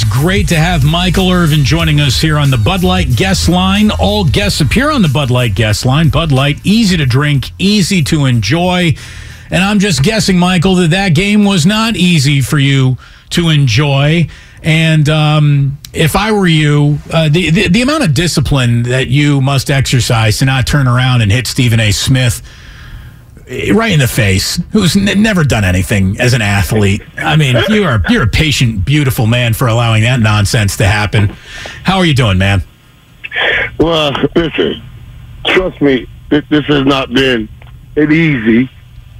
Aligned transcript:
It's 0.00 0.10
great 0.10 0.48
to 0.48 0.56
have 0.56 0.82
Michael 0.82 1.30
Irvin 1.30 1.62
joining 1.62 2.00
us 2.00 2.18
here 2.22 2.38
on 2.38 2.50
the 2.50 2.56
Bud 2.56 2.82
Light 2.82 3.14
guest 3.16 3.50
line. 3.50 3.90
All 3.90 4.24
guests 4.24 4.62
appear 4.62 4.90
on 4.90 5.02
the 5.02 5.08
Bud 5.08 5.30
Light 5.30 5.54
guest 5.54 5.84
line. 5.84 6.08
Bud 6.08 6.32
Light, 6.32 6.56
easy 6.64 6.96
to 6.96 7.04
drink, 7.04 7.50
easy 7.58 8.02
to 8.04 8.24
enjoy. 8.24 8.94
And 9.50 9.62
I'm 9.62 9.78
just 9.78 10.02
guessing, 10.02 10.38
Michael, 10.38 10.76
that 10.76 10.92
that 10.92 11.10
game 11.10 11.44
was 11.44 11.66
not 11.66 11.96
easy 11.96 12.40
for 12.40 12.58
you 12.58 12.96
to 13.30 13.50
enjoy. 13.50 14.28
And 14.62 15.06
um, 15.10 15.78
if 15.92 16.16
I 16.16 16.32
were 16.32 16.46
you, 16.46 16.98
uh, 17.12 17.28
the, 17.28 17.50
the 17.50 17.68
the 17.68 17.82
amount 17.82 18.02
of 18.02 18.14
discipline 18.14 18.84
that 18.84 19.08
you 19.08 19.42
must 19.42 19.70
exercise 19.70 20.38
to 20.38 20.46
not 20.46 20.66
turn 20.66 20.88
around 20.88 21.20
and 21.20 21.30
hit 21.30 21.46
Stephen 21.46 21.78
A. 21.78 21.92
Smith 21.92 22.40
right 23.50 23.92
in 23.92 23.98
the 23.98 24.06
face, 24.06 24.62
who's 24.72 24.96
n- 24.96 25.22
never 25.22 25.42
done 25.42 25.64
anything 25.64 26.20
as 26.20 26.34
an 26.34 26.42
athlete. 26.42 27.02
I 27.16 27.36
mean, 27.36 27.56
you 27.68 27.84
are 27.84 28.00
you're 28.08 28.22
a 28.22 28.28
patient, 28.28 28.84
beautiful 28.84 29.26
man 29.26 29.54
for 29.54 29.66
allowing 29.66 30.02
that 30.04 30.20
nonsense 30.20 30.76
to 30.76 30.86
happen. 30.86 31.28
How 31.82 31.98
are 31.98 32.04
you 32.04 32.14
doing, 32.14 32.38
man? 32.38 32.62
Well, 33.78 34.12
listen, 34.36 34.82
trust 35.46 35.80
me, 35.80 36.06
this, 36.28 36.44
has 36.66 36.86
not 36.86 37.12
been 37.12 37.48
an 37.96 38.12
easy 38.12 38.70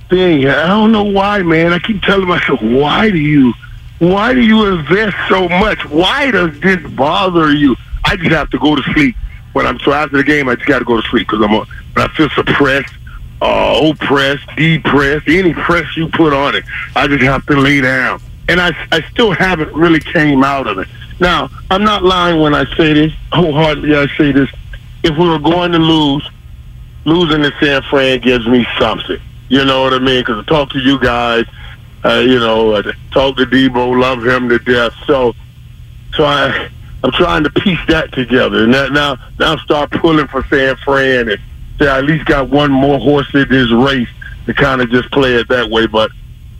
thing. 0.09 0.47
I 0.47 0.67
don't 0.69 0.93
know 0.93 1.05
why, 1.05 1.43
man. 1.43 1.73
I 1.73 1.79
keep 1.81 2.03
telling 2.03 2.29
myself, 2.29 2.63
why 2.63 3.11
do 3.11 3.19
you, 3.19 3.53
why 3.99 4.33
do 4.33 4.43
you 4.43 4.67
invest 4.67 5.17
so 5.29 5.49
much? 5.49 5.85
Why 5.87 6.31
does 6.31 6.59
this 6.61 6.81
bother 6.93 7.53
you? 7.53 7.75
I 8.05 8.17
just 8.17 8.31
have 8.31 8.51
to 8.51 8.59
go 8.59 8.77
to 8.77 8.83
sleep 8.93 9.17
when 9.55 9.67
I'm 9.67 9.79
so 9.81 9.93
after 9.93 10.19
the 10.19 10.25
game. 10.25 10.49
I 10.49 10.55
just 10.55 10.69
got 10.69 10.81
to 10.81 10.85
go 10.85 11.01
to 11.01 11.09
sleep 11.09 11.27
because 11.27 11.43
I'm, 11.43 11.53
a, 11.53 11.65
when 11.95 12.09
I 12.09 12.09
feel 12.15 12.29
suppressed 12.31 12.95
uh, 13.41 13.91
oppressed, 13.93 14.47
depressed, 14.57 15.29
any 15.29 15.55
press 15.55 15.97
you 15.97 16.09
put 16.09 16.33
on 16.33 16.55
it, 16.55 16.65
I 16.95 17.07
just 17.07 17.23
have 17.23 17.45
to 17.47 17.57
lay 17.57 17.81
down. 17.81 18.21
And 18.49 18.61
I, 18.61 18.77
I 18.91 19.01
still 19.11 19.33
haven't 19.33 19.73
really 19.73 20.01
came 20.01 20.43
out 20.43 20.67
of 20.67 20.79
it. 20.79 20.89
Now, 21.21 21.51
I'm 21.71 21.85
not 21.85 22.03
lying 22.03 22.41
when 22.41 22.55
I 22.55 22.65
say 22.77 22.93
this. 22.93 23.13
Wholeheartedly, 23.33 23.95
I 23.95 24.07
say 24.17 24.33
this. 24.33 24.51
If 25.03 25.17
we 25.17 25.29
were 25.29 25.39
going 25.39 25.73
to 25.73 25.79
lose, 25.79 26.29
losing 27.05 27.43
to 27.43 27.53
San 27.61 27.83
Fran 27.83 28.21
gives 28.21 28.47
me 28.47 28.67
something. 28.79 29.19
You 29.49 29.65
know 29.65 29.83
what 29.83 29.95
I 29.95 29.99
mean? 29.99 30.21
Because 30.21 30.45
I 30.45 30.49
talk 30.49 30.71
to 30.71 30.79
you 30.79 30.99
guys, 30.99 31.45
uh, 32.05 32.19
you 32.19 32.39
know, 32.39 32.77
I 32.77 32.83
talk 33.13 33.37
to 33.37 33.47
Deebo, 33.47 34.01
love 34.01 34.25
him 34.27 34.49
to 34.49 34.59
death. 34.59 34.93
So, 35.07 35.35
so 36.15 36.25
I, 36.25 36.71
I'm 37.03 37.13
trying 37.13 37.45
to 37.45 37.51
piece 37.51 37.85
that 37.89 38.13
together. 38.13 38.65
And 38.65 38.73
now, 38.73 39.17
now 39.39 39.57
start 39.59 39.91
pulling 39.91 40.27
for 40.29 40.45
San 40.47 40.77
Fran 40.77 41.29
and 41.29 41.41
I 41.89 41.99
at 41.99 42.05
least 42.05 42.27
got 42.27 42.49
one 42.49 42.71
more 42.71 42.99
horse 42.99 43.33
in 43.35 43.49
this 43.49 43.71
race 43.71 44.09
to 44.47 44.55
kind 44.55 44.81
of 44.81 44.91
just 44.91 45.11
play 45.11 45.35
it 45.35 45.49
that 45.49 45.71
way. 45.71 45.87
But, 45.87 46.11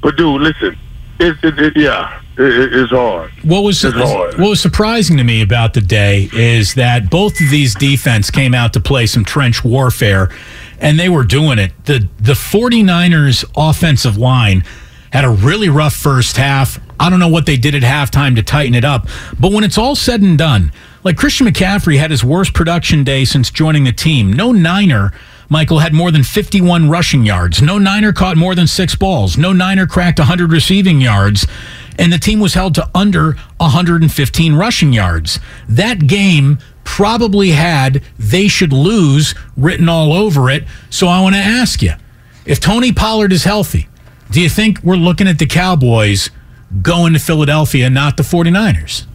but 0.03 0.17
dude, 0.17 0.41
listen, 0.41 0.77
it, 1.19 1.37
it, 1.43 1.59
it 1.59 1.77
yeah, 1.77 2.21
it, 2.39 2.73
it's 2.75 2.91
hard. 2.91 3.31
What 3.43 3.63
was 3.63 3.85
It's 3.85 3.95
hard. 3.97 4.39
what 4.39 4.49
was 4.51 4.61
surprising 4.61 5.17
to 5.19 5.25
me 5.25 5.43
about 5.43 5.75
the 5.75 5.81
day 5.81 6.29
is 6.33 6.75
that 6.75 7.11
both 7.11 7.41
of 7.41 7.51
these 7.51 7.75
defense 7.75 8.31
came 8.31 8.55
out 8.55 8.73
to 8.75 8.81
play 8.81 9.07
some 9.07 9.25
trench 9.25 9.65
warfare 9.65 10.31
and 10.79 10.99
they 10.99 11.09
were 11.11 11.25
doing 11.25 11.59
it. 11.59 11.73
The 11.85 12.09
the 12.19 12.33
49ers 12.33 13.45
offensive 13.57 14.17
line 14.17 14.65
had 15.13 15.25
a 15.25 15.29
really 15.31 15.69
rough 15.69 15.95
first 15.95 16.37
half. 16.37 16.81
I 16.99 17.11
don't 17.11 17.19
know 17.19 17.29
what 17.29 17.45
they 17.47 17.57
did 17.57 17.75
at 17.75 17.83
halftime 17.83 18.37
to 18.37 18.43
tighten 18.43 18.75
it 18.75 18.85
up, 18.85 19.09
but 19.39 19.53
when 19.53 19.65
it's 19.65 19.77
all 19.77 19.97
said 19.97 20.23
and 20.23 20.39
done, 20.39 20.73
like 21.03 21.17
Christian 21.17 21.47
McCaffrey 21.47 21.99
had 21.99 22.11
his 22.11 22.25
worst 22.25 22.55
production 22.55 23.05
day 23.05 23.25
since 23.25 23.51
joining 23.51 23.85
the 23.85 23.93
team. 23.93 24.33
No 24.33 24.53
Niner 24.53 25.13
Michael 25.53 25.81
had 25.81 25.93
more 25.93 26.13
than 26.13 26.23
51 26.23 26.89
rushing 26.89 27.27
yards. 27.27 27.61
No 27.61 27.77
Niner 27.77 28.13
caught 28.13 28.37
more 28.37 28.55
than 28.55 28.69
six 28.69 28.95
balls. 28.95 29.37
No 29.37 29.53
Niner 29.53 29.85
cracked 29.85 30.21
100 30.21 30.53
receiving 30.53 31.01
yards. 31.01 31.45
And 31.99 32.13
the 32.13 32.19
team 32.19 32.39
was 32.39 32.55
held 32.55 32.77
to 32.77 32.89
under 32.95 33.33
115 33.57 34.55
rushing 34.55 34.93
yards. 34.93 35.41
That 35.69 36.07
game 36.07 36.59
probably 36.85 37.51
had 37.51 38.03
they 38.17 38.47
should 38.47 38.73
lose 38.73 39.35
written 39.57 39.89
all 39.89 40.13
over 40.13 40.49
it. 40.49 40.65
So 40.89 41.09
I 41.09 41.21
want 41.21 41.35
to 41.35 41.41
ask 41.41 41.83
you 41.83 41.95
if 42.47 42.61
Tony 42.61 42.93
Pollard 42.93 43.33
is 43.33 43.43
healthy, 43.43 43.89
do 44.31 44.41
you 44.41 44.49
think 44.49 44.81
we're 44.85 44.95
looking 44.95 45.27
at 45.27 45.41
the 45.41 45.47
Cowboys 45.47 46.31
going 46.81 47.13
to 47.13 47.19
Philadelphia, 47.19 47.91
not 47.91 48.17
the 48.17 48.23
49ers? 48.23 49.07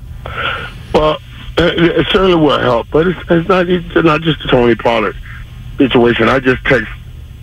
Well, 0.93 1.17
it, 1.57 1.99
it 1.99 2.07
certainly 2.07 2.35
will 2.35 2.59
help, 2.59 2.87
but 2.91 3.07
it's, 3.07 3.19
it's 3.29 3.47
not 3.47 3.69
it's 3.69 3.95
not 3.95 4.21
just 4.21 4.41
the 4.41 4.47
Tony 4.47 4.75
Pollard 4.75 5.15
situation. 5.77 6.29
I 6.29 6.39
just 6.39 6.63
text 6.65 6.91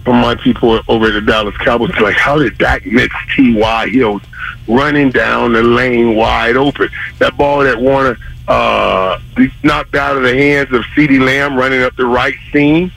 from 0.05 0.21
my 0.21 0.35
people 0.35 0.81
over 0.89 1.07
at 1.07 1.13
the 1.13 1.21
Dallas 1.21 1.57
Cowboys 1.59 1.97
like, 2.01 2.17
how 2.17 2.39
did 2.39 2.59
Dak 2.59 2.85
miss 2.87 3.09
T.Y. 3.37 3.89
Hill 3.89 4.21
running 4.67 5.11
down 5.11 5.53
the 5.53 5.63
lane 5.63 6.17
wide 6.17 6.57
open? 6.57 6.89
That 7.19 7.37
ball 7.37 7.61
that 7.61 7.81
Warner 7.81 8.19
uh, 8.49 9.21
knocked 9.63 9.95
out 9.95 10.17
of 10.17 10.25
the 10.25 10.35
hands 10.35 10.73
of 10.73 10.83
CeeDee 10.97 11.25
Lamb 11.25 11.57
running 11.57 11.83
up 11.83 11.95
the 11.97 12.07
right 12.07 12.35
seam. 12.53 12.91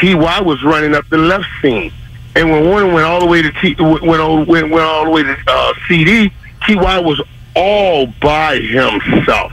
T.Y. 0.00 0.40
was 0.40 0.62
running 0.62 0.94
up 0.94 1.08
the 1.08 1.18
left 1.18 1.46
seam. 1.62 1.92
And 2.36 2.50
when 2.50 2.64
Warner 2.64 2.92
went 2.92 3.06
all 3.06 3.20
the 3.20 3.26
way 3.26 3.42
to 3.42 3.52
T, 3.52 3.76
went 3.78 4.48
went, 4.48 4.70
went 4.70 4.84
all 4.84 5.04
the 5.04 5.10
way 5.10 5.22
to 5.22 5.36
uh, 5.46 5.72
CeeDee, 5.88 6.32
Ty 6.66 6.98
was 6.98 7.20
all 7.54 8.06
by 8.20 8.58
himself, 8.58 9.52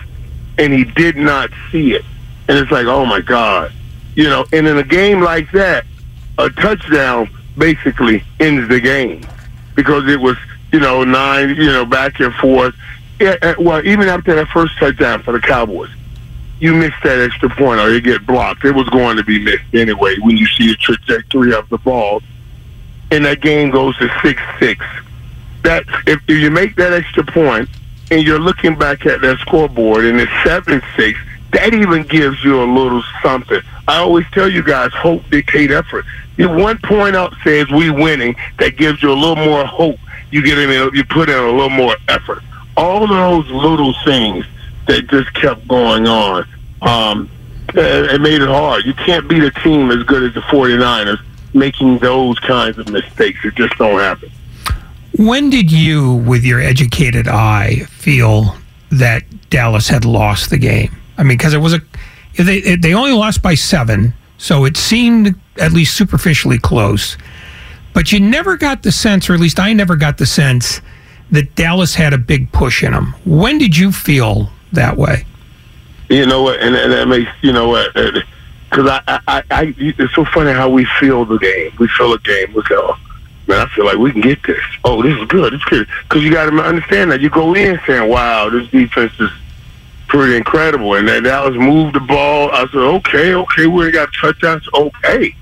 and 0.61 0.71
he 0.71 0.83
did 0.83 1.17
not 1.17 1.49
see 1.71 1.93
it. 1.93 2.05
And 2.47 2.57
it's 2.57 2.71
like, 2.71 2.85
oh 2.85 3.05
my 3.05 3.19
god, 3.19 3.73
you 4.15 4.25
know. 4.25 4.45
And 4.53 4.67
in 4.67 4.77
a 4.77 4.83
game 4.83 5.21
like 5.21 5.51
that, 5.51 5.85
a 6.37 6.49
touchdown 6.49 7.29
basically 7.57 8.23
ends 8.39 8.69
the 8.69 8.79
game 8.79 9.25
because 9.75 10.07
it 10.07 10.19
was, 10.19 10.37
you 10.71 10.79
know, 10.79 11.03
nine, 11.03 11.49
you 11.49 11.65
know, 11.65 11.85
back 11.85 12.19
and 12.19 12.33
forth. 12.35 12.75
Yeah, 13.19 13.35
uh, 13.41 13.55
well, 13.59 13.85
even 13.85 14.07
after 14.07 14.35
that 14.35 14.47
first 14.47 14.77
touchdown 14.79 15.23
for 15.23 15.33
the 15.33 15.41
Cowboys, 15.41 15.91
you 16.59 16.73
miss 16.73 16.93
that 17.03 17.19
extra 17.19 17.49
point 17.49 17.81
or 17.81 17.91
you 17.91 18.01
get 18.01 18.25
blocked. 18.25 18.63
It 18.63 18.71
was 18.71 18.87
going 18.89 19.17
to 19.17 19.23
be 19.23 19.43
missed 19.43 19.73
anyway 19.73 20.17
when 20.19 20.37
you 20.37 20.47
see 20.47 20.69
the 20.69 20.75
trajectory 20.75 21.53
of 21.53 21.67
the 21.69 21.77
ball 21.79 22.21
and 23.11 23.25
that 23.25 23.41
game 23.41 23.69
goes 23.69 23.95
to 23.97 24.09
six 24.23 24.41
six. 24.59 24.83
That 25.63 25.83
if, 26.07 26.19
if 26.27 26.37
you 26.37 26.49
make 26.49 26.75
that 26.77 26.93
extra 26.93 27.23
point 27.23 27.69
and 28.11 28.21
you're 28.21 28.39
looking 28.39 28.75
back 28.75 29.05
at 29.05 29.21
that 29.21 29.39
scoreboard 29.39 30.05
and 30.05 30.19
it's 30.19 30.31
seven 30.43 30.81
six, 30.95 31.17
that 31.53 31.73
even 31.73 32.03
gives 32.03 32.43
you 32.43 32.61
a 32.61 32.65
little 32.65 33.01
something. 33.23 33.61
I 33.87 33.97
always 33.99 34.25
tell 34.31 34.49
you 34.49 34.61
guys, 34.61 34.91
hope 34.93 35.27
dictate 35.29 35.71
effort. 35.71 36.05
If 36.37 36.51
one 36.51 36.77
point 36.79 37.15
out 37.15 37.33
says 37.43 37.69
we 37.71 37.89
winning, 37.89 38.35
that 38.59 38.77
gives 38.77 39.01
you 39.01 39.11
a 39.11 39.15
little 39.15 39.43
more 39.43 39.65
hope. 39.65 39.99
You 40.29 40.43
get 40.43 40.57
in, 40.57 40.93
you 40.93 41.03
put 41.05 41.29
in 41.29 41.37
a 41.37 41.51
little 41.51 41.69
more 41.69 41.95
effort. 42.07 42.43
All 42.77 43.07
those 43.07 43.49
little 43.49 43.93
things 44.05 44.45
that 44.87 45.07
just 45.07 45.33
kept 45.33 45.67
going 45.67 46.07
on. 46.07 46.47
Um, 46.81 47.29
it 47.73 48.21
made 48.21 48.41
it 48.41 48.47
hard. 48.47 48.85
You 48.85 48.93
can't 48.93 49.27
beat 49.29 49.43
a 49.43 49.51
team 49.51 49.91
as 49.91 50.03
good 50.03 50.23
as 50.23 50.33
the 50.33 50.41
49ers 50.41 51.19
making 51.53 51.99
those 51.99 52.39
kinds 52.39 52.77
of 52.77 52.89
mistakes. 52.89 53.39
It 53.43 53.55
just 53.55 53.77
don't 53.77 53.99
happen. 53.99 54.31
When 55.17 55.49
did 55.49 55.71
you, 55.71 56.15
with 56.15 56.43
your 56.43 56.61
educated 56.61 57.27
eye, 57.27 57.85
feel 57.89 58.55
that 58.91 59.23
Dallas 59.49 59.87
had 59.87 60.05
lost 60.05 60.49
the 60.49 60.57
game? 60.57 60.95
I 61.17 61.23
mean, 61.23 61.37
because 61.37 61.53
it 61.53 61.59
was 61.59 61.73
a 61.73 61.81
they 62.37 62.75
they 62.75 62.93
only 62.93 63.11
lost 63.11 63.41
by 63.41 63.55
seven, 63.55 64.13
so 64.37 64.65
it 64.65 64.77
seemed 64.77 65.35
at 65.59 65.73
least 65.73 65.95
superficially 65.95 66.57
close. 66.57 67.17
But 67.93 68.11
you 68.11 68.21
never 68.21 68.55
got 68.55 68.83
the 68.83 68.91
sense, 68.91 69.29
or 69.29 69.33
at 69.33 69.39
least 69.39 69.59
I 69.59 69.73
never 69.73 69.97
got 69.97 70.17
the 70.17 70.25
sense, 70.25 70.79
that 71.29 71.55
Dallas 71.55 71.93
had 71.95 72.13
a 72.13 72.17
big 72.17 72.51
push 72.53 72.83
in 72.83 72.93
them. 72.93 73.13
When 73.25 73.57
did 73.57 73.75
you 73.75 73.91
feel 73.91 74.49
that 74.73 74.97
way. 74.97 75.25
You 76.09 76.25
know 76.25 76.43
what? 76.43 76.59
And, 76.59 76.75
and 76.75 76.91
that 76.91 77.07
makes 77.07 77.29
you 77.41 77.53
know 77.53 77.69
what? 77.69 77.95
Uh, 77.95 78.19
because 78.69 78.87
I, 78.87 79.01
I, 79.07 79.19
I, 79.27 79.43
I, 79.51 79.75
it's 79.77 80.15
so 80.15 80.23
funny 80.23 80.51
how 80.51 80.69
we 80.69 80.85
feel 80.99 81.25
the 81.25 81.37
game. 81.37 81.73
We 81.77 81.89
feel 81.89 82.11
the 82.11 82.19
game. 82.19 82.53
Look 82.53 82.71
at, 82.71 82.97
man, 83.51 83.67
I 83.67 83.69
feel 83.69 83.85
like 83.85 83.97
we 83.97 84.11
can 84.11 84.21
get 84.21 84.41
this. 84.43 84.59
Oh, 84.83 85.03
this 85.03 85.17
is 85.17 85.27
good. 85.27 85.53
It's 85.53 85.63
good. 85.65 85.87
Because 86.03 86.23
you 86.23 86.31
got 86.31 86.49
to 86.49 86.57
understand 86.57 87.11
that 87.11 87.21
you 87.21 87.29
go 87.29 87.53
in 87.53 87.79
saying, 87.85 88.09
"Wow, 88.09 88.49
this 88.49 88.67
defense 88.69 89.13
is 89.19 89.29
pretty 90.07 90.37
incredible." 90.37 90.95
And 90.95 91.07
then 91.07 91.23
Dallas 91.23 91.55
moved 91.55 91.95
the 91.95 91.99
ball. 91.99 92.49
I 92.51 92.65
said, 92.67 92.75
"Okay, 92.75 93.33
okay, 93.33 93.67
we 93.67 93.91
got 93.91 94.09
touchdowns. 94.19 94.67
Okay." 94.73 95.35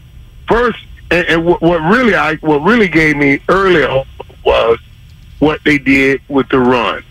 First, 0.48 0.80
and, 1.12 1.28
and 1.28 1.46
what, 1.46 1.62
what 1.62 1.78
really 1.80 2.16
I 2.16 2.36
what 2.36 2.62
really 2.64 2.88
gave 2.88 3.16
me 3.16 3.40
earlier 3.48 4.04
was 4.44 4.80
what 5.38 5.64
they 5.64 5.78
did 5.78 6.22
with 6.28 6.50
the 6.50 6.60
run. 6.60 7.04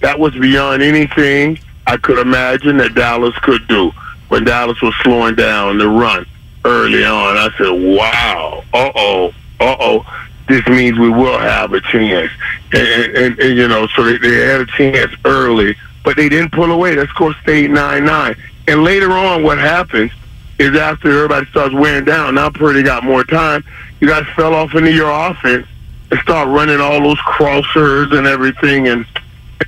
That 0.00 0.18
was 0.18 0.34
beyond 0.34 0.82
anything 0.82 1.58
I 1.86 1.98
could 1.98 2.18
imagine 2.18 2.78
that 2.78 2.94
Dallas 2.94 3.36
could 3.42 3.66
do 3.68 3.92
when 4.28 4.44
Dallas 4.44 4.80
was 4.80 4.94
slowing 5.02 5.34
down 5.34 5.78
the 5.78 5.88
run 5.88 6.26
early 6.64 7.04
on. 7.04 7.36
I 7.36 7.50
said, 7.58 7.70
"Wow, 7.70 8.64
uh 8.72 8.90
oh, 8.94 9.34
uh 9.64 9.76
oh." 9.80 10.06
This 10.46 10.66
means 10.66 10.98
we 10.98 11.08
will 11.08 11.38
have 11.38 11.72
a 11.72 11.80
chance, 11.80 12.30
and, 12.72 13.16
and, 13.16 13.38
and 13.38 13.56
you 13.56 13.66
know, 13.66 13.86
so 13.96 14.04
they, 14.04 14.18
they 14.18 14.46
had 14.46 14.60
a 14.60 14.66
chance 14.66 15.10
early, 15.24 15.74
but 16.04 16.18
they 16.18 16.28
didn't 16.28 16.52
pull 16.52 16.70
away. 16.70 16.94
That 16.94 17.08
score 17.08 17.34
stayed 17.42 17.70
nine 17.70 18.04
nine. 18.04 18.36
And 18.68 18.84
later 18.84 19.10
on, 19.12 19.42
what 19.42 19.56
happens 19.56 20.12
is 20.58 20.76
after 20.76 21.10
everybody 21.10 21.46
starts 21.46 21.74
wearing 21.74 22.04
down, 22.04 22.34
now 22.34 22.50
Purdy 22.50 22.82
got 22.82 23.04
more 23.04 23.24
time. 23.24 23.64
You 24.00 24.08
guys 24.08 24.26
fell 24.36 24.54
off 24.54 24.74
into 24.74 24.92
your 24.92 25.10
offense 25.10 25.66
and 26.10 26.20
start 26.20 26.48
running 26.48 26.78
all 26.78 27.00
those 27.00 27.18
crossers 27.20 28.12
and 28.16 28.26
everything, 28.26 28.88
and 28.88 29.06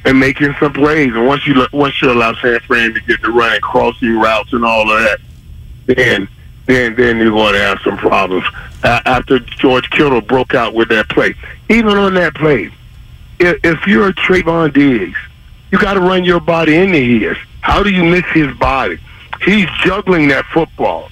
and 0.04 0.20
making 0.20 0.54
some 0.60 0.74
plays. 0.74 1.14
And 1.14 1.26
once 1.26 1.46
you 1.46 1.66
once 1.72 2.02
you 2.02 2.12
allow 2.12 2.34
San 2.34 2.60
Fran 2.60 2.92
to 2.92 3.00
get 3.00 3.22
to 3.22 3.32
running 3.32 3.62
crossing 3.62 4.18
routes 4.18 4.52
and 4.52 4.62
all 4.62 4.90
of 4.90 5.00
that, 5.00 5.20
then 5.86 6.28
then 6.66 6.94
then 6.96 7.16
you're 7.16 7.30
going 7.30 7.54
to 7.54 7.60
have 7.60 7.80
some 7.82 7.96
problems. 7.96 8.44
Uh, 8.82 9.00
after 9.06 9.38
George 9.38 9.88
Kittle 9.90 10.20
broke 10.20 10.54
out 10.54 10.74
with 10.74 10.88
that 10.90 11.08
play, 11.08 11.34
even 11.68 11.96
on 11.96 12.14
that 12.14 12.34
play, 12.34 12.70
if, 13.38 13.58
if 13.64 13.86
you're 13.86 14.08
a 14.08 14.12
Trevon 14.12 14.72
Diggs, 14.72 15.18
you 15.72 15.78
got 15.78 15.94
to 15.94 16.00
run 16.00 16.24
your 16.24 16.40
body 16.40 16.76
into 16.76 16.98
his. 16.98 17.36
How 17.60 17.82
do 17.82 17.90
you 17.90 18.04
miss 18.04 18.24
his 18.26 18.54
body? 18.58 18.98
He's 19.42 19.66
juggling 19.82 20.28
that 20.28 20.44
football. 20.46 21.10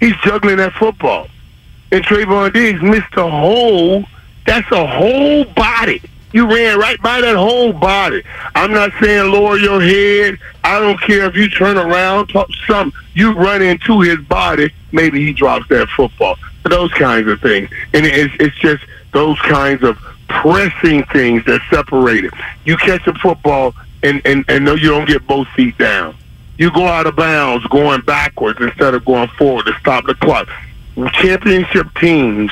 He's 0.00 0.14
juggling 0.22 0.58
that 0.58 0.72
football. 0.74 1.28
And 1.90 2.04
Trevon 2.04 2.52
Diggs 2.52 2.82
missed 2.82 3.14
a 3.16 3.28
whole, 3.28 4.04
that's 4.46 4.70
a 4.70 4.86
whole 4.86 5.44
body. 5.44 6.02
You 6.34 6.48
ran 6.52 6.80
right 6.80 7.00
by 7.00 7.20
that 7.20 7.36
whole 7.36 7.72
body. 7.72 8.24
I'm 8.56 8.72
not 8.72 8.90
saying 9.00 9.30
lower 9.30 9.56
your 9.56 9.80
head. 9.80 10.36
I 10.64 10.80
don't 10.80 11.00
care 11.00 11.26
if 11.26 11.36
you 11.36 11.48
turn 11.48 11.78
around, 11.78 12.26
talk 12.26 12.50
something. 12.66 13.00
You 13.14 13.34
run 13.34 13.62
into 13.62 14.00
his 14.00 14.18
body, 14.18 14.74
maybe 14.90 15.24
he 15.24 15.32
drops 15.32 15.68
that 15.68 15.88
football. 15.90 16.36
Those 16.64 16.92
kinds 16.94 17.28
of 17.28 17.40
things. 17.40 17.70
And 17.92 18.04
it's, 18.04 18.34
it's 18.40 18.58
just 18.58 18.84
those 19.12 19.38
kinds 19.42 19.84
of 19.84 19.96
pressing 20.26 21.04
things 21.04 21.44
that 21.44 21.60
separate 21.70 22.24
it. 22.24 22.34
You 22.64 22.78
catch 22.78 23.06
a 23.06 23.14
football 23.14 23.72
and, 24.02 24.20
and, 24.24 24.44
and 24.48 24.64
no, 24.64 24.74
you 24.74 24.88
don't 24.88 25.06
get 25.06 25.24
both 25.28 25.46
feet 25.50 25.78
down. 25.78 26.16
You 26.58 26.72
go 26.72 26.88
out 26.88 27.06
of 27.06 27.14
bounds 27.14 27.64
going 27.68 28.00
backwards 28.00 28.58
instead 28.60 28.94
of 28.94 29.04
going 29.04 29.28
forward 29.38 29.66
to 29.66 29.74
stop 29.78 30.04
the 30.06 30.16
clock. 30.16 30.48
Championship 31.12 31.86
teams 31.94 32.50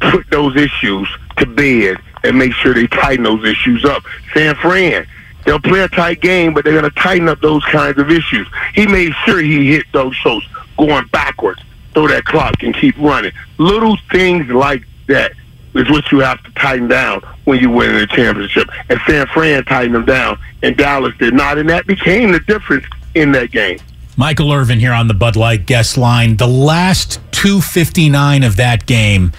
put 0.00 0.28
those 0.30 0.56
issues 0.56 1.08
to 1.36 1.46
bed 1.46 1.98
and 2.24 2.38
make 2.38 2.52
sure 2.52 2.74
they 2.74 2.86
tighten 2.86 3.24
those 3.24 3.44
issues 3.44 3.84
up. 3.84 4.02
San 4.32 4.54
Fran, 4.56 5.06
they'll 5.44 5.60
play 5.60 5.80
a 5.80 5.88
tight 5.88 6.20
game, 6.20 6.54
but 6.54 6.64
they're 6.64 6.78
going 6.78 6.90
to 6.90 7.00
tighten 7.00 7.28
up 7.28 7.40
those 7.40 7.64
kinds 7.66 7.98
of 7.98 8.10
issues. 8.10 8.48
He 8.74 8.86
made 8.86 9.12
sure 9.24 9.40
he 9.40 9.72
hit 9.72 9.84
those 9.92 10.14
shots 10.16 10.46
going 10.76 11.06
backwards 11.08 11.62
so 11.94 12.08
that 12.08 12.24
clock 12.24 12.58
can 12.58 12.72
keep 12.72 12.96
running. 12.98 13.32
Little 13.58 13.96
things 14.10 14.50
like 14.50 14.84
that 15.06 15.32
is 15.74 15.90
what 15.90 16.10
you 16.10 16.20
have 16.20 16.42
to 16.44 16.50
tighten 16.52 16.88
down 16.88 17.20
when 17.44 17.60
you 17.60 17.70
win 17.70 17.94
the 17.94 18.06
championship. 18.06 18.68
And 18.88 18.98
San 19.06 19.26
Fran 19.28 19.64
tightened 19.64 19.94
them 19.94 20.04
down, 20.04 20.38
and 20.62 20.76
Dallas 20.76 21.14
did 21.18 21.34
not, 21.34 21.58
and 21.58 21.68
that 21.68 21.86
became 21.86 22.32
the 22.32 22.40
difference 22.40 22.86
in 23.14 23.32
that 23.32 23.50
game. 23.50 23.78
Michael 24.16 24.52
Irvin 24.52 24.78
here 24.78 24.92
on 24.92 25.08
the 25.08 25.14
Bud 25.14 25.36
Light 25.36 25.66
guest 25.66 25.96
line. 25.96 26.36
The 26.36 26.46
last 26.46 27.20
259 27.32 28.44
of 28.44 28.56
that 28.56 28.86
game 28.86 29.32